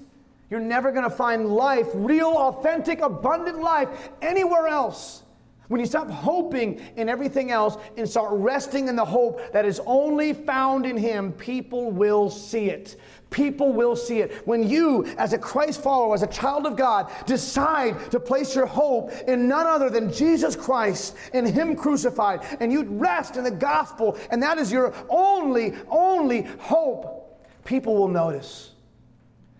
You're 0.49 0.61
never 0.61 0.91
going 0.91 1.03
to 1.03 1.15
find 1.15 1.47
life, 1.47 1.89
real, 1.93 2.29
authentic, 2.37 3.01
abundant 3.01 3.61
life, 3.61 4.09
anywhere 4.23 4.65
else. 4.67 5.21
When 5.67 5.81
you 5.81 5.85
stop 5.85 6.09
hoping 6.09 6.79
in 6.95 7.09
everything 7.09 7.51
else 7.51 7.77
and 7.97 8.07
start 8.07 8.31
resting 8.33 8.87
in 8.87 8.95
the 8.95 9.03
hope 9.03 9.51
that 9.51 9.65
is 9.65 9.81
only 9.85 10.33
found 10.33 10.85
in 10.85 10.95
Him, 10.95 11.33
people 11.33 11.91
will 11.91 12.29
see 12.29 12.69
it. 12.69 12.95
People 13.31 13.73
will 13.73 13.97
see 13.97 14.19
it. 14.19 14.47
When 14.47 14.67
you, 14.67 15.05
as 15.17 15.33
a 15.33 15.37
Christ 15.37 15.83
follower, 15.83 16.15
as 16.15 16.23
a 16.23 16.27
child 16.27 16.65
of 16.65 16.77
God, 16.77 17.11
decide 17.25 18.11
to 18.11 18.19
place 18.19 18.55
your 18.55 18.65
hope 18.65 19.11
in 19.27 19.49
none 19.49 19.67
other 19.67 19.89
than 19.89 20.11
Jesus 20.13 20.55
Christ 20.55 21.17
and 21.33 21.45
Him 21.45 21.75
crucified, 21.75 22.45
and 22.61 22.71
you 22.71 22.83
rest 22.83 23.35
in 23.35 23.43
the 23.43 23.51
gospel, 23.51 24.17
and 24.31 24.41
that 24.41 24.57
is 24.57 24.71
your 24.71 24.93
only, 25.09 25.73
only 25.89 26.43
hope, 26.59 27.43
people 27.65 27.95
will 27.97 28.07
notice. 28.07 28.71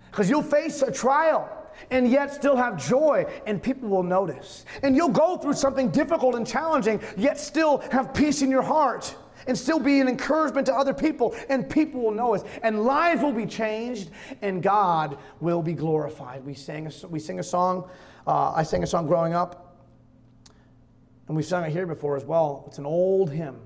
Because 0.10 0.30
you'll 0.30 0.42
face 0.42 0.82
a 0.82 0.92
trial 0.92 1.57
and 1.92 2.10
yet 2.10 2.34
still 2.34 2.56
have 2.56 2.78
joy, 2.78 3.26
and 3.46 3.62
people 3.62 3.90
will 3.90 4.04
notice. 4.04 4.66
And 4.84 4.96
you'll 4.96 5.10
go 5.10 5.38
through 5.38 5.54
something 5.54 5.90
difficult 5.90 6.36
and 6.36 6.46
challenging, 6.46 7.02
yet 7.16 7.40
still 7.40 7.80
have 7.92 8.14
peace 8.14 8.42
in 8.42 8.50
your 8.50 8.62
heart 8.62 9.16
and 9.48 9.58
still 9.58 9.80
be 9.80 10.00
an 10.00 10.08
encouragement 10.08 10.68
to 10.68 10.76
other 10.76 10.94
people, 10.94 11.36
and 11.50 11.70
people 11.70 12.02
will 12.02 12.12
know 12.12 12.36
us, 12.36 12.44
and 12.64 12.84
lives 12.84 13.22
will 13.22 13.32
be 13.32 13.46
changed, 13.46 14.12
and 14.42 14.62
God 14.62 15.18
will 15.40 15.62
be 15.62 15.74
glorified. 15.74 16.46
We 16.46 16.54
sang 16.54 16.88
a, 16.88 17.08
we 17.08 17.20
sing 17.20 17.40
a 17.40 17.44
song. 17.44 17.90
Uh, 18.26 18.52
I 18.52 18.64
sang 18.64 18.84
a 18.84 18.88
song 18.88 19.08
growing 19.08 19.34
up, 19.34 19.78
and 21.28 21.36
we've 21.36 21.46
sung 21.46 21.64
it 21.64 21.72
here 21.72 21.86
before 21.86 22.18
as 22.18 22.26
well. 22.26 22.66
It's 22.68 22.78
an 22.78 22.86
old 22.86 23.32
hymn. 23.32 23.62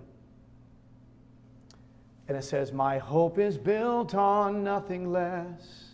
And 2.28 2.38
it 2.38 2.44
says, 2.44 2.72
My 2.72 2.98
hope 2.98 3.40
is 3.40 3.58
built 3.58 4.16
on 4.16 4.64
nothing 4.64 5.12
less 5.12 5.91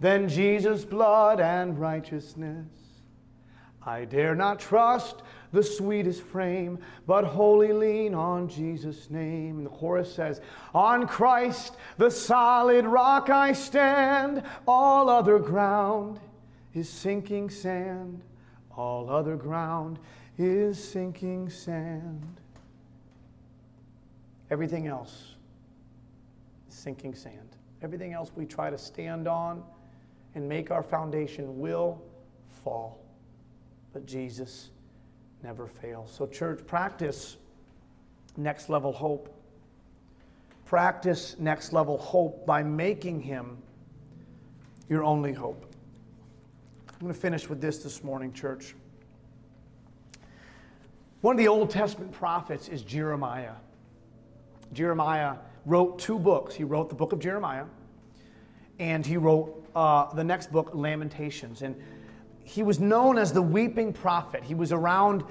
than 0.00 0.28
Jesus' 0.28 0.84
blood 0.84 1.40
and 1.40 1.78
righteousness. 1.78 2.66
I 3.82 4.04
dare 4.04 4.34
not 4.34 4.58
trust 4.58 5.22
the 5.52 5.62
sweetest 5.62 6.22
frame, 6.22 6.78
but 7.06 7.24
wholly 7.24 7.72
lean 7.72 8.14
on 8.14 8.48
Jesus' 8.48 9.10
name. 9.10 9.58
And 9.58 9.66
the 9.66 9.70
chorus 9.70 10.12
says, 10.12 10.40
On 10.74 11.06
Christ, 11.06 11.76
the 11.96 12.10
solid 12.10 12.84
rock 12.84 13.30
I 13.30 13.52
stand, 13.52 14.42
all 14.66 15.08
other 15.08 15.38
ground 15.38 16.18
is 16.74 16.88
sinking 16.88 17.48
sand. 17.48 18.22
All 18.76 19.08
other 19.08 19.36
ground 19.36 19.98
is 20.36 20.82
sinking 20.82 21.48
sand. 21.48 22.36
Everything 24.50 24.86
else 24.86 25.36
is 26.68 26.74
sinking 26.74 27.14
sand. 27.14 27.56
Everything 27.82 28.12
else 28.12 28.30
we 28.34 28.44
try 28.44 28.68
to 28.68 28.78
stand 28.78 29.28
on 29.28 29.62
and 30.36 30.46
make 30.46 30.70
our 30.70 30.82
foundation 30.82 31.58
will 31.58 32.00
fall. 32.62 33.02
But 33.94 34.04
Jesus 34.04 34.68
never 35.42 35.66
fails. 35.66 36.12
So, 36.12 36.26
church, 36.26 36.64
practice 36.66 37.38
next 38.36 38.68
level 38.68 38.92
hope. 38.92 39.34
Practice 40.66 41.36
next 41.38 41.72
level 41.72 41.96
hope 41.96 42.46
by 42.46 42.62
making 42.62 43.22
him 43.22 43.56
your 44.90 45.02
only 45.02 45.32
hope. 45.32 45.74
I'm 46.92 47.00
going 47.00 47.14
to 47.14 47.18
finish 47.18 47.48
with 47.48 47.62
this 47.62 47.78
this 47.78 48.04
morning, 48.04 48.32
church. 48.32 48.74
One 51.22 51.34
of 51.34 51.38
the 51.38 51.48
Old 51.48 51.70
Testament 51.70 52.12
prophets 52.12 52.68
is 52.68 52.82
Jeremiah. 52.82 53.54
Jeremiah 54.74 55.36
wrote 55.64 55.98
two 55.98 56.18
books. 56.18 56.54
He 56.54 56.64
wrote 56.64 56.90
the 56.90 56.94
book 56.94 57.12
of 57.12 57.20
Jeremiah, 57.20 57.64
and 58.78 59.06
he 59.06 59.16
wrote 59.16 59.55
uh, 59.76 60.12
the 60.14 60.24
next 60.24 60.50
book, 60.50 60.70
Lamentations. 60.72 61.62
And 61.62 61.76
he 62.42 62.62
was 62.62 62.80
known 62.80 63.18
as 63.18 63.32
the 63.32 63.42
weeping 63.42 63.92
prophet. 63.92 64.42
He 64.42 64.54
was 64.54 64.72
around 64.72 65.22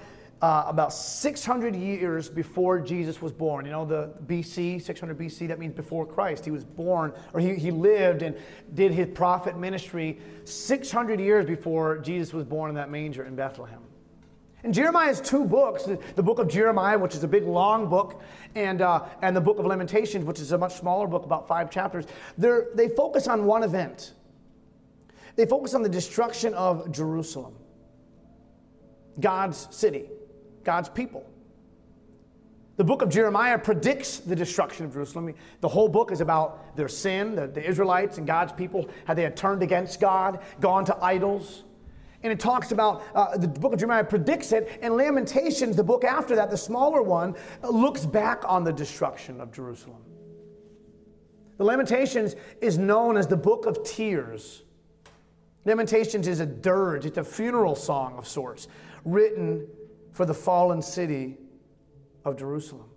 uh, 0.41 0.65
about 0.67 0.93
600 0.93 1.75
years 1.75 2.29
before 2.29 2.79
Jesus 2.79 3.21
was 3.21 3.31
born. 3.31 3.65
You 3.65 3.71
know, 3.71 3.85
the 3.85 4.13
BC, 4.27 4.81
600 4.81 5.17
BC, 5.17 5.47
that 5.47 5.57
means 5.57 5.73
before 5.73 6.05
Christ. 6.05 6.45
He 6.45 6.51
was 6.51 6.63
born, 6.63 7.13
or 7.33 7.39
he, 7.39 7.55
he 7.55 7.71
lived 7.71 8.21
and 8.21 8.37
did 8.75 8.91
his 8.91 9.07
prophet 9.07 9.57
ministry 9.57 10.19
600 10.43 11.19
years 11.19 11.45
before 11.45 11.97
Jesus 11.97 12.31
was 12.31 12.45
born 12.45 12.69
in 12.69 12.75
that 12.75 12.91
manger 12.91 13.25
in 13.25 13.35
Bethlehem. 13.35 13.79
And 14.63 14.73
Jeremiah's 14.73 15.21
two 15.21 15.45
books 15.45 15.83
the 16.15 16.23
book 16.23 16.37
of 16.37 16.47
Jeremiah, 16.47 16.99
which 16.99 17.15
is 17.15 17.23
a 17.23 17.27
big 17.27 17.45
long 17.45 17.87
book, 17.87 18.21
and, 18.53 18.81
uh, 18.81 19.05
and 19.21 19.35
the 19.35 19.41
book 19.41 19.57
of 19.57 19.65
Lamentations, 19.65 20.25
which 20.25 20.39
is 20.39 20.51
a 20.51 20.57
much 20.57 20.75
smaller 20.75 21.07
book, 21.07 21.23
about 21.23 21.47
five 21.47 21.71
chapters. 21.71 22.05
They 22.37 22.89
focus 22.89 23.27
on 23.27 23.45
one 23.45 23.63
event. 23.63 24.13
They 25.35 25.45
focus 25.45 25.73
on 25.73 25.83
the 25.83 25.89
destruction 25.89 26.53
of 26.53 26.91
Jerusalem, 26.91 27.55
God's 29.19 29.67
city, 29.71 30.09
God's 30.63 30.89
people. 30.89 31.25
The 32.77 32.83
book 32.83 33.01
of 33.01 33.09
Jeremiah 33.09 33.57
predicts 33.57 34.19
the 34.19 34.35
destruction 34.35 34.85
of 34.85 34.93
Jerusalem. 34.93 35.33
The 35.61 35.67
whole 35.67 35.87
book 35.87 36.11
is 36.11 36.19
about 36.19 36.75
their 36.75 36.89
sin, 36.89 37.35
the, 37.35 37.47
the 37.47 37.65
Israelites 37.65 38.17
and 38.17 38.27
God's 38.27 38.51
people, 38.51 38.89
how 39.05 39.13
they 39.13 39.23
had 39.23 39.37
turned 39.37 39.63
against 39.63 40.01
God, 40.01 40.39
gone 40.59 40.83
to 40.85 41.03
idols. 41.03 41.63
And 42.23 42.33
it 42.33 42.39
talks 42.39 42.71
about, 42.71 43.03
uh, 43.13 43.37
the 43.37 43.47
book 43.47 43.71
of 43.71 43.79
Jeremiah 43.79 44.03
predicts 44.03 44.51
it, 44.51 44.79
and 44.81 44.97
Lamentations, 44.97 45.75
the 45.75 45.83
book 45.83 46.03
after 46.03 46.35
that, 46.35 46.49
the 46.49 46.57
smaller 46.57 47.01
one, 47.01 47.35
looks 47.63 48.05
back 48.05 48.41
on 48.45 48.63
the 48.63 48.73
destruction 48.73 49.39
of 49.39 49.53
Jerusalem. 49.53 50.01
The 51.57 51.63
Lamentations 51.63 52.35
is 52.61 52.77
known 52.77 53.15
as 53.15 53.27
the 53.27 53.37
book 53.37 53.67
of 53.67 53.83
tears. 53.83 54.63
Lamentations 55.65 56.27
is 56.27 56.39
a 56.39 56.45
dirge, 56.45 57.05
it's 57.05 57.17
a 57.17 57.23
funeral 57.23 57.75
song 57.75 58.17
of 58.17 58.27
sorts, 58.27 58.67
written 59.03 59.67
for 60.11 60.25
the 60.25 60.33
fallen 60.33 60.81
city 60.81 61.37
of 62.23 62.37
Jerusalem. 62.37 62.89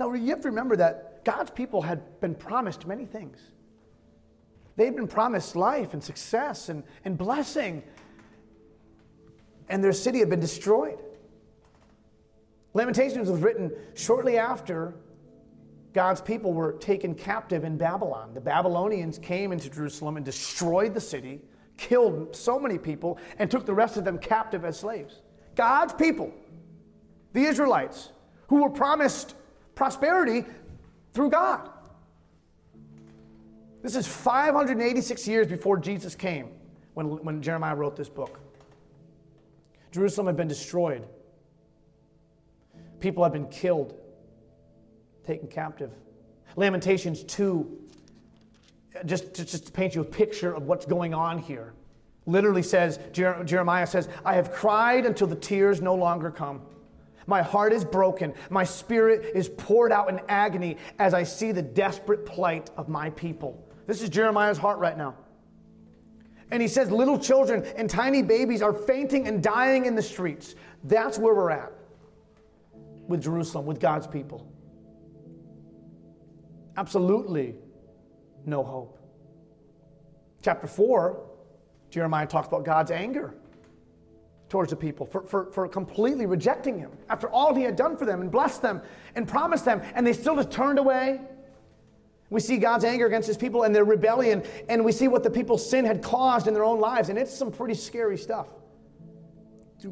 Now, 0.00 0.12
you 0.12 0.30
have 0.30 0.40
to 0.42 0.48
remember 0.48 0.76
that 0.76 1.24
God's 1.24 1.50
people 1.50 1.82
had 1.82 2.20
been 2.20 2.34
promised 2.34 2.86
many 2.86 3.04
things. 3.04 3.38
They'd 4.76 4.94
been 4.94 5.08
promised 5.08 5.56
life 5.56 5.92
and 5.92 6.02
success 6.02 6.68
and, 6.68 6.82
and 7.04 7.18
blessing 7.18 7.82
and 9.68 9.82
their 9.82 9.92
city 9.92 10.18
had 10.18 10.30
been 10.30 10.40
destroyed. 10.40 10.98
Lamentations 12.74 13.30
was 13.30 13.40
written 13.40 13.72
shortly 13.94 14.38
after 14.38 14.94
God's 15.92 16.20
people 16.20 16.52
were 16.52 16.72
taken 16.74 17.14
captive 17.14 17.64
in 17.64 17.76
Babylon. 17.76 18.34
The 18.34 18.40
Babylonians 18.40 19.18
came 19.18 19.52
into 19.52 19.70
Jerusalem 19.70 20.16
and 20.16 20.24
destroyed 20.24 20.94
the 20.94 21.00
city, 21.00 21.40
killed 21.78 22.36
so 22.36 22.58
many 22.58 22.76
people, 22.76 23.18
and 23.38 23.50
took 23.50 23.64
the 23.64 23.72
rest 23.72 23.96
of 23.96 24.04
them 24.04 24.18
captive 24.18 24.64
as 24.64 24.78
slaves. 24.78 25.22
God's 25.54 25.94
people, 25.94 26.32
the 27.32 27.44
Israelites, 27.44 28.10
who 28.48 28.62
were 28.62 28.70
promised 28.70 29.34
prosperity 29.74 30.44
through 31.14 31.30
God. 31.30 31.70
This 33.82 33.96
is 33.96 34.06
586 34.06 35.26
years 35.26 35.46
before 35.46 35.78
Jesus 35.78 36.14
came 36.14 36.50
when, 36.94 37.06
when 37.06 37.40
Jeremiah 37.40 37.76
wrote 37.76 37.96
this 37.96 38.08
book. 38.08 38.40
Jerusalem 39.92 40.26
had 40.26 40.36
been 40.36 40.48
destroyed. 40.48 41.06
People 43.00 43.22
had 43.22 43.32
been 43.32 43.48
killed, 43.48 43.94
taken 45.24 45.48
captive. 45.48 45.92
Lamentations 46.56 47.22
2, 47.24 47.87
just, 49.04 49.34
just, 49.34 49.50
just 49.50 49.66
to 49.66 49.72
paint 49.72 49.94
you 49.94 50.00
a 50.00 50.04
picture 50.04 50.52
of 50.52 50.64
what's 50.64 50.86
going 50.86 51.14
on 51.14 51.38
here, 51.38 51.74
literally 52.26 52.62
says, 52.62 52.98
Jeremiah 53.12 53.86
says, 53.86 54.08
I 54.24 54.34
have 54.34 54.52
cried 54.52 55.06
until 55.06 55.26
the 55.26 55.36
tears 55.36 55.80
no 55.80 55.94
longer 55.94 56.30
come. 56.30 56.62
My 57.26 57.42
heart 57.42 57.72
is 57.72 57.84
broken. 57.84 58.32
My 58.48 58.64
spirit 58.64 59.32
is 59.34 59.50
poured 59.50 59.92
out 59.92 60.08
in 60.08 60.20
agony 60.28 60.78
as 60.98 61.12
I 61.12 61.24
see 61.24 61.52
the 61.52 61.62
desperate 61.62 62.24
plight 62.24 62.70
of 62.76 62.88
my 62.88 63.10
people. 63.10 63.68
This 63.86 64.02
is 64.02 64.08
Jeremiah's 64.08 64.58
heart 64.58 64.78
right 64.78 64.96
now. 64.96 65.14
And 66.50 66.62
he 66.62 66.68
says, 66.68 66.90
Little 66.90 67.18
children 67.18 67.64
and 67.76 67.88
tiny 67.88 68.22
babies 68.22 68.62
are 68.62 68.72
fainting 68.72 69.28
and 69.28 69.42
dying 69.42 69.84
in 69.84 69.94
the 69.94 70.02
streets. 70.02 70.54
That's 70.84 71.18
where 71.18 71.34
we're 71.34 71.50
at 71.50 71.72
with 73.08 73.22
Jerusalem, 73.22 73.66
with 73.66 73.80
God's 73.80 74.06
people. 74.06 74.50
Absolutely 76.78 77.56
no 78.48 78.62
hope. 78.62 78.98
Chapter 80.42 80.66
4, 80.66 81.20
Jeremiah 81.90 82.26
talks 82.26 82.48
about 82.48 82.64
God's 82.64 82.90
anger 82.90 83.34
towards 84.48 84.70
the 84.70 84.76
people 84.76 85.04
for, 85.04 85.22
for, 85.22 85.50
for 85.52 85.68
completely 85.68 86.26
rejecting 86.26 86.78
him 86.78 86.90
after 87.10 87.28
all 87.28 87.54
he 87.54 87.62
had 87.62 87.76
done 87.76 87.96
for 87.96 88.06
them 88.06 88.22
and 88.22 88.30
blessed 88.30 88.62
them 88.62 88.80
and 89.14 89.28
promised 89.28 89.64
them, 89.64 89.82
and 89.94 90.06
they 90.06 90.12
still 90.12 90.36
just 90.36 90.50
turned 90.50 90.78
away. 90.78 91.20
We 92.30 92.40
see 92.40 92.58
God's 92.58 92.84
anger 92.84 93.06
against 93.06 93.26
his 93.26 93.36
people 93.36 93.62
and 93.62 93.74
their 93.74 93.84
rebellion, 93.84 94.42
and 94.68 94.84
we 94.84 94.92
see 94.92 95.08
what 95.08 95.22
the 95.22 95.30
people's 95.30 95.68
sin 95.68 95.84
had 95.84 96.02
caused 96.02 96.46
in 96.46 96.54
their 96.54 96.64
own 96.64 96.78
lives, 96.78 97.08
and 97.08 97.18
it's 97.18 97.34
some 97.34 97.50
pretty 97.50 97.74
scary 97.74 98.18
stuff. 98.18 98.48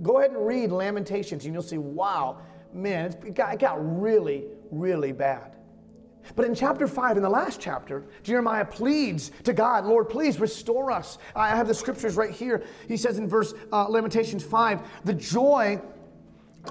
Go 0.02 0.18
ahead 0.18 0.32
and 0.32 0.46
read 0.46 0.70
Lamentations, 0.70 1.44
and 1.44 1.54
you'll 1.54 1.62
see, 1.62 1.78
wow, 1.78 2.38
man, 2.72 3.14
it 3.24 3.34
got, 3.34 3.54
it 3.54 3.60
got 3.60 3.76
really, 4.00 4.44
really 4.70 5.12
bad. 5.12 5.56
But 6.34 6.46
in 6.46 6.54
chapter 6.54 6.88
5, 6.88 7.16
in 7.16 7.22
the 7.22 7.28
last 7.28 7.60
chapter, 7.60 8.04
Jeremiah 8.22 8.64
pleads 8.64 9.30
to 9.44 9.52
God, 9.52 9.84
Lord, 9.84 10.08
please 10.08 10.40
restore 10.40 10.90
us. 10.90 11.18
I 11.34 11.48
have 11.50 11.68
the 11.68 11.74
scriptures 11.74 12.16
right 12.16 12.30
here. 12.30 12.64
He 12.88 12.96
says 12.96 13.18
in 13.18 13.28
verse 13.28 13.54
uh, 13.72 13.88
Lamentations 13.88 14.42
5, 14.42 14.80
the 15.04 15.14
joy 15.14 15.80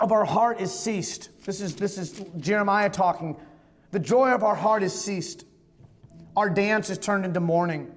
of 0.01 0.11
our 0.11 0.25
heart 0.25 0.59
is 0.59 0.77
ceased. 0.77 1.29
This 1.45 1.61
is, 1.61 1.75
this 1.75 1.97
is 1.97 2.23
Jeremiah 2.37 2.89
talking. 2.89 3.37
The 3.91 3.99
joy 3.99 4.31
of 4.31 4.43
our 4.43 4.55
heart 4.55 4.83
is 4.83 4.93
ceased. 4.93 5.45
Our 6.35 6.49
dance 6.49 6.89
is 6.89 6.97
turned 6.97 7.23
into 7.23 7.39
mourning. 7.39 7.95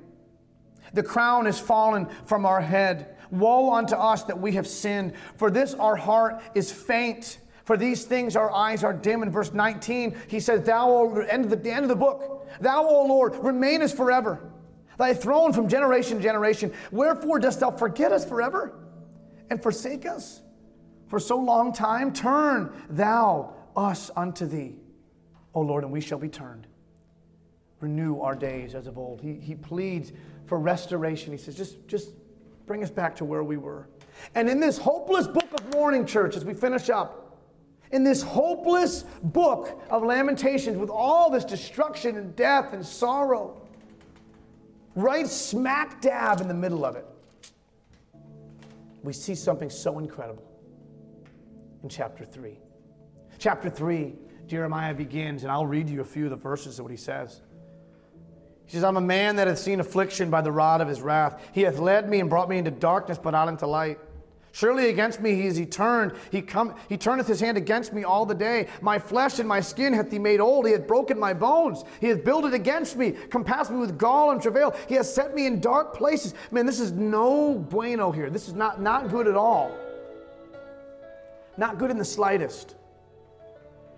The 0.93 1.03
crown 1.03 1.47
is 1.47 1.59
fallen 1.59 2.07
from 2.25 2.47
our 2.47 2.61
head. 2.61 3.17
Woe 3.31 3.75
unto 3.75 3.95
us 3.95 4.23
that 4.25 4.39
we 4.39 4.53
have 4.53 4.67
sinned, 4.67 5.13
for 5.37 5.51
this 5.51 5.75
our 5.75 5.97
heart 5.97 6.41
is 6.55 6.73
faint. 6.73 7.39
For 7.69 7.77
these 7.77 8.07
things 8.07 8.35
our 8.35 8.51
eyes 8.51 8.83
are 8.83 8.95
dim. 8.95 9.23
In 9.23 9.31
verse 9.31 9.53
19, 9.53 10.17
he 10.27 10.41
says, 10.41 10.65
Thou, 10.65 10.89
O, 10.89 11.21
end 11.21 11.53
of 11.53 11.63
the 11.63 11.71
end 11.71 11.85
of 11.85 11.91
the 11.91 11.97
book, 11.97 12.49
Thou, 12.63 12.83
O 12.83 13.05
Lord, 13.05 13.37
remainest 13.37 13.95
forever. 13.95 14.41
Thy 14.97 15.13
throne 15.13 15.53
from 15.53 15.69
generation 15.69 16.17
to 16.17 16.23
generation. 16.23 16.73
Wherefore 16.91 17.39
dost 17.39 17.61
thou 17.61 17.71
forget 17.71 18.11
us 18.11 18.25
forever 18.25 18.73
and 19.51 19.63
forsake 19.63 20.07
us? 20.07 20.41
For 21.09 21.21
so 21.21 21.37
long 21.37 21.75
time, 21.75 22.11
turn 22.15 22.73
thou 22.89 23.53
us 23.77 24.11
unto 24.17 24.47
thee, 24.47 24.77
O 25.53 25.61
Lord, 25.61 25.85
and 25.85 25.93
we 25.93 26.01
shall 26.01 26.19
be 26.19 26.31
turned. 26.31 26.67
Renew 27.81 28.21
our 28.21 28.35
days 28.35 28.75
as 28.75 28.87
of 28.87 28.97
old. 28.97 29.21
He, 29.21 29.35
he 29.35 29.55
pleads 29.55 30.13
for 30.47 30.59
restoration. 30.59 31.33
He 31.33 31.39
says, 31.39 31.55
just, 31.55 31.87
just 31.87 32.13
bring 32.65 32.83
us 32.83 32.91
back 32.91 33.15
to 33.17 33.27
where 33.27 33.45
we 33.45 33.59
were. 33.59 33.91
And 34.35 34.49
in 34.49 34.59
this 34.59 34.79
hopeless 34.79 35.27
book 35.27 35.53
of 35.53 35.71
mourning, 35.75 36.07
church, 36.07 36.35
as 36.35 36.47
we 36.47 36.55
finish 36.55 36.89
up, 36.89 37.27
in 37.93 38.05
this 38.05 38.23
hopeless 38.23 39.05
book 39.23 39.83
of 39.91 40.03
Lamentations 40.03 40.77
with 40.77 40.91
all 40.91 41.31
this 41.31 41.45
destruction 41.45 42.17
and 42.17 42.37
death 42.37 42.73
and 42.73 42.85
sorrow, 42.85 43.61
right 44.95 45.27
smack 45.27 46.01
dab 46.01 46.41
in 46.41 46.49
the 46.49 46.55
middle 46.55 46.85
of 46.85 46.97
it, 46.97 47.07
we 49.03 49.13
see 49.13 49.35
something 49.35 49.71
so 49.71 49.99
incredible 49.99 50.45
in 51.83 51.89
chapter 51.89 52.25
3. 52.25 52.59
Chapter 53.39 53.71
3, 53.71 54.15
Jeremiah 54.47 54.95
begins, 54.95 55.45
and 55.45 55.53
I'll 55.53 55.67
read 55.67 55.89
you 55.89 56.01
a 56.01 56.05
few 56.05 56.25
of 56.25 56.31
the 56.31 56.37
verses 56.37 56.79
of 56.79 56.85
what 56.85 56.91
he 56.91 56.97
says. 56.97 57.41
He 58.67 58.73
says, 58.73 58.85
I'm 58.85 58.97
a 58.99 59.01
man 59.01 59.37
that 59.37 59.47
hath 59.47 59.59
seen 59.59 59.81
affliction 59.81 60.29
by 60.29 60.43
the 60.43 60.53
rod 60.53 60.83
of 60.83 60.89
his 60.89 61.01
wrath. 61.01 61.41
He 61.53 61.63
hath 61.63 61.79
led 61.79 62.09
me 62.09 62.21
and 62.21 62.29
brought 62.29 62.51
me 62.51 62.59
into 62.59 62.71
darkness, 62.71 63.17
but 63.17 63.31
not 63.31 63.49
into 63.49 63.67
light. 63.67 63.99
Surely 64.53 64.89
against 64.89 65.21
me 65.21 65.35
he 65.35 65.47
is 65.47 65.57
he 65.57 65.67
turned. 65.67 66.13
He, 66.31 66.43
come, 66.43 66.75
he 66.89 66.97
turneth 66.97 67.27
his 67.27 67.41
hand 67.41 67.57
against 67.57 67.93
me 67.93 68.05
all 68.05 68.25
the 68.27 68.35
day. 68.35 68.69
My 68.81 68.99
flesh 68.99 69.39
and 69.39 69.49
my 69.49 69.61
skin 69.61 69.93
hath 69.93 70.11
he 70.11 70.19
made 70.19 70.41
old. 70.41 70.67
He 70.67 70.73
hath 70.73 70.87
broken 70.87 71.19
my 71.19 71.35
bones. 71.35 71.85
He 72.01 72.09
hath 72.09 72.25
builded 72.25 72.55
against 72.55 72.97
me, 72.97 73.13
compassed 73.13 73.71
me 73.71 73.79
with 73.79 73.99
gall 73.99 74.31
and 74.31 74.41
travail. 74.41 74.75
He 74.89 74.95
has 74.95 75.13
set 75.13 75.35
me 75.35 75.47
in 75.47 75.61
dark 75.61 75.95
places. 75.95 76.35
Man, 76.51 76.67
this 76.67 76.81
is 76.81 76.93
no 76.93 77.55
bueno 77.55 78.11
here. 78.11 78.31
This 78.31 78.49
is 78.49 78.55
not, 78.55 78.81
not 78.81 79.11
good 79.11 79.29
at 79.29 79.37
all. 79.37 79.77
Not 81.57 81.79
good 81.79 81.91
in 81.91 81.99
the 81.99 82.05
slightest. 82.05 82.77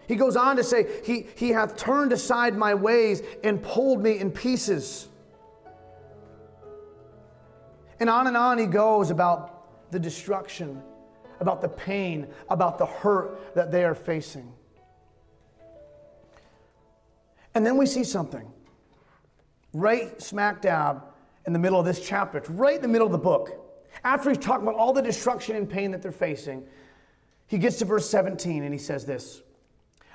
He 0.09 0.17
goes 0.17 0.35
on 0.35 0.57
to 0.57 0.65
say, 0.65 0.89
he, 1.05 1.27
he 1.37 1.51
hath 1.51 1.77
turned 1.77 2.13
aside 2.13 2.57
my 2.57 2.75
ways 2.75 3.23
and 3.45 3.63
pulled 3.63 4.03
me 4.03 4.19
in 4.19 4.33
pieces. 4.33 5.07
And 8.01 8.11
on 8.11 8.27
and 8.27 8.37
on 8.37 8.59
he 8.59 8.67
goes 8.67 9.11
about 9.11 9.60
the 9.90 9.98
destruction, 9.98 10.83
about 11.40 11.61
the 11.61 11.68
pain, 11.68 12.26
about 12.48 12.79
the 12.79 12.87
hurt 12.87 13.55
that 13.55 13.70
they 13.72 13.85
are 13.85 13.94
facing. 13.94 14.53
And 17.55 17.66
then 17.66 17.76
we 17.76 17.87
see 17.87 18.05
something 18.05 18.50
right 19.72 20.20
smack 20.20 20.62
dab 20.62 21.05
in 21.46 21.53
the 21.53 21.59
middle 21.59 21.79
of 21.79 21.87
this 21.87 22.07
chapter. 22.07 22.38
It's 22.38 22.50
right 22.50 22.76
in 22.76 22.83
the 22.83 22.88
middle 22.88 23.07
of 23.07 23.12
the 23.12 23.18
book. 23.18 23.50
After 24.05 24.31
he's 24.31 24.38
talking 24.38 24.66
about 24.66 24.79
all 24.79 24.92
the 24.92 25.03
destruction 25.03 25.57
and 25.57 25.68
pain 25.68 25.90
that 25.90 26.03
they're 26.03 26.12
facing, 26.12 26.64
he 27.46 27.59
gets 27.59 27.79
to 27.79 27.85
verse 27.85 28.09
17 28.09 28.62
and 28.62 28.72
he 28.72 28.79
says 28.79 29.05
this 29.05 29.42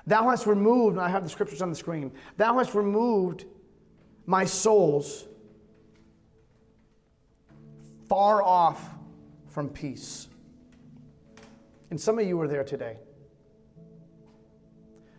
Thou 0.07 0.29
hast 0.29 0.45
removed, 0.45 0.95
and 0.95 1.05
I 1.05 1.09
have 1.09 1.23
the 1.23 1.29
scriptures 1.29 1.61
on 1.61 1.69
the 1.69 1.75
screen, 1.75 2.11
thou 2.38 2.57
hast 2.57 2.75
removed 2.75 3.45
my 4.25 4.45
souls 4.45 5.25
far 8.07 8.41
off 8.41 8.89
from 9.55 9.69
peace. 9.69 10.27
And 11.89 11.99
some 11.99 12.19
of 12.19 12.27
you 12.27 12.39
are 12.41 12.47
there 12.47 12.65
today. 12.65 12.97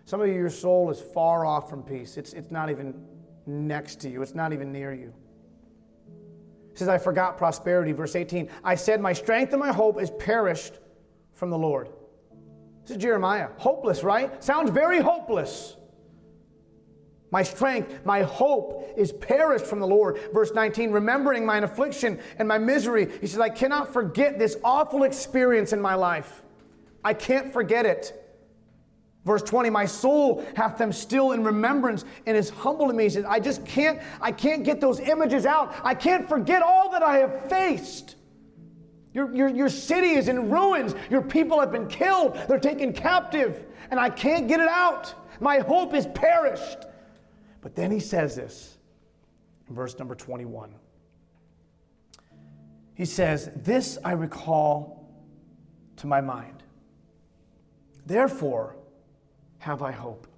Some 0.04 0.20
of 0.20 0.28
you, 0.28 0.34
your 0.34 0.50
soul 0.50 0.90
is 0.90 1.00
far 1.00 1.46
off 1.46 1.70
from 1.70 1.82
peace. 1.82 2.18
It's, 2.18 2.34
it's 2.34 2.50
not 2.50 2.68
even 2.68 3.02
next 3.46 3.98
to 4.02 4.10
you, 4.10 4.20
it's 4.20 4.34
not 4.34 4.52
even 4.52 4.70
near 4.70 4.92
you. 4.92 5.14
He 6.70 6.76
says, 6.76 6.88
I 6.88 6.98
forgot 6.98 7.38
prosperity. 7.38 7.92
Verse 7.92 8.14
18 8.14 8.50
I 8.62 8.74
said, 8.74 9.00
My 9.00 9.14
strength 9.14 9.54
and 9.54 9.60
my 9.60 9.72
hope 9.72 9.98
is 9.98 10.10
perished 10.10 10.80
from 11.32 11.48
the 11.48 11.56
Lord. 11.56 11.88
This 12.82 12.98
is 12.98 13.02
Jeremiah. 13.02 13.48
Hopeless, 13.56 14.04
right? 14.04 14.44
Sounds 14.44 14.68
very 14.68 15.00
hopeless. 15.00 15.75
My 17.36 17.42
strength, 17.42 17.98
my 18.06 18.22
hope 18.22 18.94
is 18.96 19.12
perished 19.12 19.66
from 19.66 19.78
the 19.78 19.86
Lord. 19.86 20.18
Verse 20.32 20.54
19, 20.54 20.90
remembering 20.90 21.44
mine 21.44 21.64
affliction 21.64 22.18
and 22.38 22.48
my 22.48 22.56
misery. 22.56 23.12
He 23.20 23.26
says, 23.26 23.40
I 23.40 23.50
cannot 23.50 23.92
forget 23.92 24.38
this 24.38 24.56
awful 24.64 25.02
experience 25.02 25.74
in 25.74 25.80
my 25.82 25.96
life. 25.96 26.40
I 27.04 27.12
can't 27.12 27.52
forget 27.52 27.84
it. 27.84 28.34
Verse 29.26 29.42
20, 29.42 29.68
my 29.68 29.84
soul 29.84 30.46
hath 30.56 30.78
them 30.78 30.90
still 30.90 31.32
in 31.32 31.44
remembrance 31.44 32.06
and 32.24 32.38
is 32.38 32.48
humble 32.48 32.86
to 32.86 32.94
me. 32.94 33.02
He 33.02 33.10
says, 33.10 33.26
I 33.26 33.38
just 33.38 33.66
can't, 33.66 34.00
I 34.22 34.32
can't 34.32 34.64
get 34.64 34.80
those 34.80 34.98
images 34.98 35.44
out. 35.44 35.74
I 35.84 35.94
can't 35.94 36.26
forget 36.26 36.62
all 36.62 36.90
that 36.92 37.02
I 37.02 37.18
have 37.18 37.50
faced. 37.50 38.16
Your, 39.12 39.30
your, 39.34 39.48
your 39.48 39.68
city 39.68 40.12
is 40.12 40.28
in 40.28 40.48
ruins. 40.50 40.94
Your 41.10 41.20
people 41.20 41.60
have 41.60 41.70
been 41.70 41.88
killed. 41.88 42.38
They're 42.48 42.58
taken 42.58 42.94
captive. 42.94 43.66
And 43.90 44.00
I 44.00 44.08
can't 44.08 44.48
get 44.48 44.58
it 44.58 44.68
out. 44.68 45.12
My 45.38 45.58
hope 45.58 45.92
is 45.92 46.06
perished. 46.06 46.86
But 47.66 47.74
then 47.74 47.90
he 47.90 47.98
says 47.98 48.36
this 48.36 48.78
in 49.68 49.74
verse 49.74 49.98
number 49.98 50.14
21. 50.14 50.72
He 52.94 53.04
says, 53.04 53.50
This 53.56 53.98
I 54.04 54.12
recall 54.12 55.10
to 55.96 56.06
my 56.06 56.20
mind. 56.20 56.62
Therefore 58.06 58.76
have 59.58 59.82
I 59.82 59.90
hope. 59.90 60.28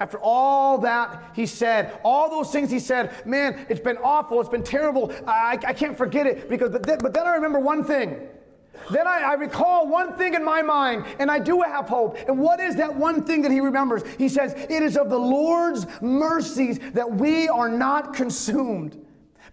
After 0.00 0.18
all 0.18 0.78
that 0.78 1.32
he 1.34 1.44
said, 1.44 2.00
all 2.02 2.30
those 2.30 2.50
things 2.50 2.70
he 2.70 2.80
said, 2.80 3.26
man, 3.26 3.66
it's 3.68 3.78
been 3.78 3.98
awful, 3.98 4.40
it's 4.40 4.48
been 4.48 4.62
terrible, 4.62 5.12
I, 5.26 5.58
I 5.66 5.74
can't 5.74 5.98
forget 5.98 6.26
it. 6.26 6.48
Because, 6.48 6.70
but 6.70 6.84
then, 6.84 7.00
but 7.02 7.12
then 7.12 7.26
I 7.26 7.34
remember 7.34 7.58
one 7.58 7.84
thing 7.84 8.16
then 8.90 9.06
I, 9.06 9.20
I, 9.20 9.34
recall 9.34 9.86
one 9.88 10.14
thing 10.16 10.34
in 10.34 10.44
my 10.44 10.62
mind, 10.62 11.04
and 11.18 11.30
I 11.30 11.38
do 11.38 11.60
have 11.62 11.88
hope. 11.88 12.16
And 12.28 12.38
what 12.38 12.60
is 12.60 12.76
that 12.76 12.94
one 12.94 13.22
thing 13.22 13.42
that 13.42 13.50
he 13.50 13.60
remembers? 13.60 14.02
He 14.18 14.28
says, 14.28 14.52
It 14.54 14.82
is 14.82 14.96
of 14.96 15.10
the 15.10 15.18
Lord's 15.18 15.86
mercies 16.00 16.78
that 16.92 17.10
we 17.10 17.48
are 17.48 17.68
not 17.68 18.14
consumed, 18.14 19.04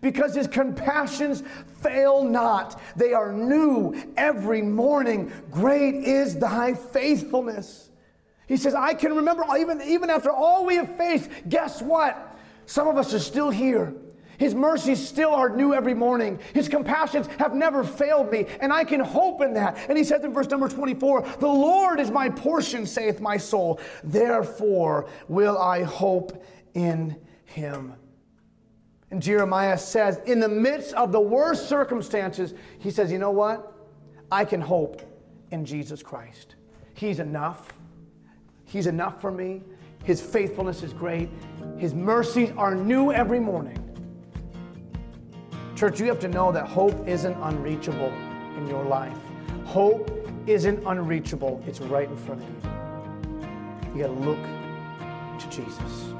because 0.01 0.35
his 0.35 0.47
compassions 0.47 1.43
fail 1.81 2.23
not. 2.23 2.81
They 2.95 3.13
are 3.13 3.31
new 3.31 3.95
every 4.17 4.61
morning. 4.61 5.31
Great 5.51 5.95
is 5.95 6.37
thy 6.37 6.73
faithfulness. 6.73 7.89
He 8.47 8.57
says, 8.57 8.73
I 8.73 8.93
can 8.93 9.13
remember, 9.13 9.43
even, 9.57 9.81
even 9.81 10.09
after 10.09 10.31
all 10.31 10.65
we 10.65 10.75
have 10.75 10.95
faced, 10.97 11.29
guess 11.49 11.81
what? 11.81 12.37
Some 12.65 12.87
of 12.87 12.97
us 12.97 13.13
are 13.13 13.19
still 13.19 13.49
here. 13.49 13.93
His 14.37 14.53
mercies 14.53 15.05
still 15.05 15.33
are 15.33 15.49
new 15.49 15.73
every 15.73 15.93
morning. 15.93 16.39
His 16.53 16.69
compassions 16.69 17.27
have 17.39 17.55
never 17.55 17.83
failed 17.83 18.31
me, 18.31 18.45
and 18.61 18.71
I 18.71 18.83
can 18.83 18.99
hope 18.99 19.41
in 19.41 19.53
that. 19.55 19.77
And 19.89 19.97
he 19.97 20.03
says 20.03 20.23
in 20.23 20.33
verse 20.33 20.47
number 20.47 20.69
24, 20.69 21.21
The 21.39 21.47
Lord 21.47 21.99
is 21.99 22.11
my 22.11 22.29
portion, 22.29 22.85
saith 22.85 23.19
my 23.19 23.37
soul. 23.37 23.79
Therefore 24.03 25.09
will 25.27 25.57
I 25.57 25.83
hope 25.83 26.43
in 26.75 27.15
him. 27.45 27.93
And 29.09 29.21
Jeremiah 29.21 29.77
says, 29.77 30.19
in 30.25 30.39
the 30.39 30.49
midst 30.49 30.93
of 30.93 31.11
the 31.11 31.19
worst 31.19 31.67
circumstances, 31.67 32.53
he 32.79 32.91
says, 32.91 33.11
You 33.11 33.19
know 33.19 33.31
what? 33.31 33.73
I 34.31 34.45
can 34.45 34.61
hope 34.61 35.01
in 35.51 35.65
Jesus 35.65 36.03
Christ. 36.03 36.55
He's 36.93 37.19
enough. 37.19 37.73
He's 38.65 38.87
enough 38.87 39.21
for 39.21 39.31
me. 39.31 39.63
His 40.03 40.21
faithfulness 40.21 40.83
is 40.83 40.93
great. 40.93 41.29
His 41.77 41.93
mercies 41.93 42.51
are 42.57 42.75
new 42.75 43.11
every 43.11 43.39
morning. 43.39 43.86
Church, 45.77 45.99
you 45.99 46.07
have 46.07 46.19
to 46.21 46.27
know 46.27 46.51
that 46.51 46.67
hope 46.67 47.07
isn't 47.07 47.35
unreachable 47.39 48.11
in 48.57 48.67
your 48.67 48.83
life. 48.83 49.15
Hope 49.63 50.09
isn't 50.47 50.83
unreachable, 50.87 51.63
it's 51.67 51.79
right 51.81 52.09
in 52.09 52.17
front 52.17 52.41
of 52.41 52.49
you. 52.49 53.93
You 53.93 54.07
got 54.07 54.07
to 54.07 54.19
look 54.19 54.39
to 55.37 55.49
Jesus. 55.51 56.13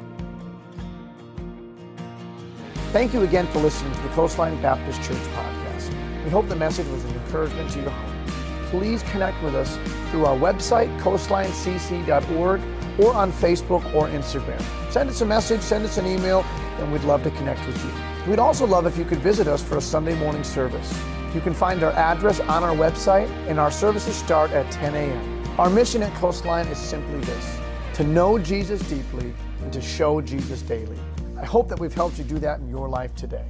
Thank 2.93 3.15
you 3.15 3.23
again 3.23 3.47
for 3.47 3.57
listening 3.57 3.91
to 3.95 4.01
the 4.03 4.09
Coastline 4.09 4.61
Baptist 4.61 5.01
Church 5.01 5.17
podcast. 5.17 6.23
We 6.23 6.29
hope 6.29 6.47
the 6.49 6.55
message 6.55 6.85
was 6.89 7.03
an 7.05 7.15
encouragement 7.15 7.71
to 7.71 7.81
your 7.81 7.89
heart. 7.89 8.27
Please 8.67 9.01
connect 9.09 9.41
with 9.41 9.55
us 9.55 9.75
through 10.11 10.25
our 10.25 10.37
website, 10.37 10.95
coastlinecc.org, 10.99 12.61
or 12.99 13.13
on 13.15 13.31
Facebook 13.31 13.95
or 13.95 14.07
Instagram. 14.09 14.61
Send 14.91 15.09
us 15.09 15.21
a 15.21 15.25
message, 15.25 15.61
send 15.61 15.83
us 15.83 15.97
an 15.97 16.05
email, 16.05 16.41
and 16.77 16.91
we'd 16.93 17.03
love 17.05 17.23
to 17.23 17.31
connect 17.31 17.65
with 17.65 17.83
you. 17.83 18.16
We'd 18.27 18.39
also 18.39 18.67
love 18.67 18.85
if 18.85 18.97
you 18.97 19.05
could 19.05 19.19
visit 19.19 19.47
us 19.47 19.63
for 19.63 19.77
a 19.77 19.81
Sunday 19.81 20.13
morning 20.19 20.43
service. 20.43 21.01
You 21.33 21.39
can 21.39 21.53
find 21.53 21.81
our 21.81 21.93
address 21.93 22.41
on 22.41 22.61
our 22.61 22.75
website, 22.75 23.29
and 23.47 23.57
our 23.57 23.71
services 23.71 24.17
start 24.17 24.51
at 24.51 24.69
10 24.69 24.95
a.m. 24.95 25.43
Our 25.57 25.69
mission 25.69 26.03
at 26.03 26.13
Coastline 26.15 26.67
is 26.67 26.77
simply 26.77 27.21
this 27.21 27.57
to 27.93 28.03
know 28.03 28.37
Jesus 28.37 28.81
deeply 28.89 29.33
and 29.63 29.71
to 29.71 29.79
show 29.79 30.19
Jesus 30.19 30.61
daily. 30.61 30.99
I 31.37 31.45
hope 31.45 31.69
that 31.69 31.79
we've 31.79 31.93
helped 31.93 32.17
you 32.17 32.25
do 32.25 32.37
that 32.39 32.59
in 32.59 32.69
your 32.69 32.89
life 32.89 33.15
today. 33.15 33.45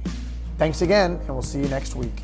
Thanks 0.58 0.82
again, 0.82 1.16
and 1.22 1.30
we'll 1.30 1.42
see 1.42 1.58
you 1.58 1.68
next 1.68 1.96
week. 1.96 2.22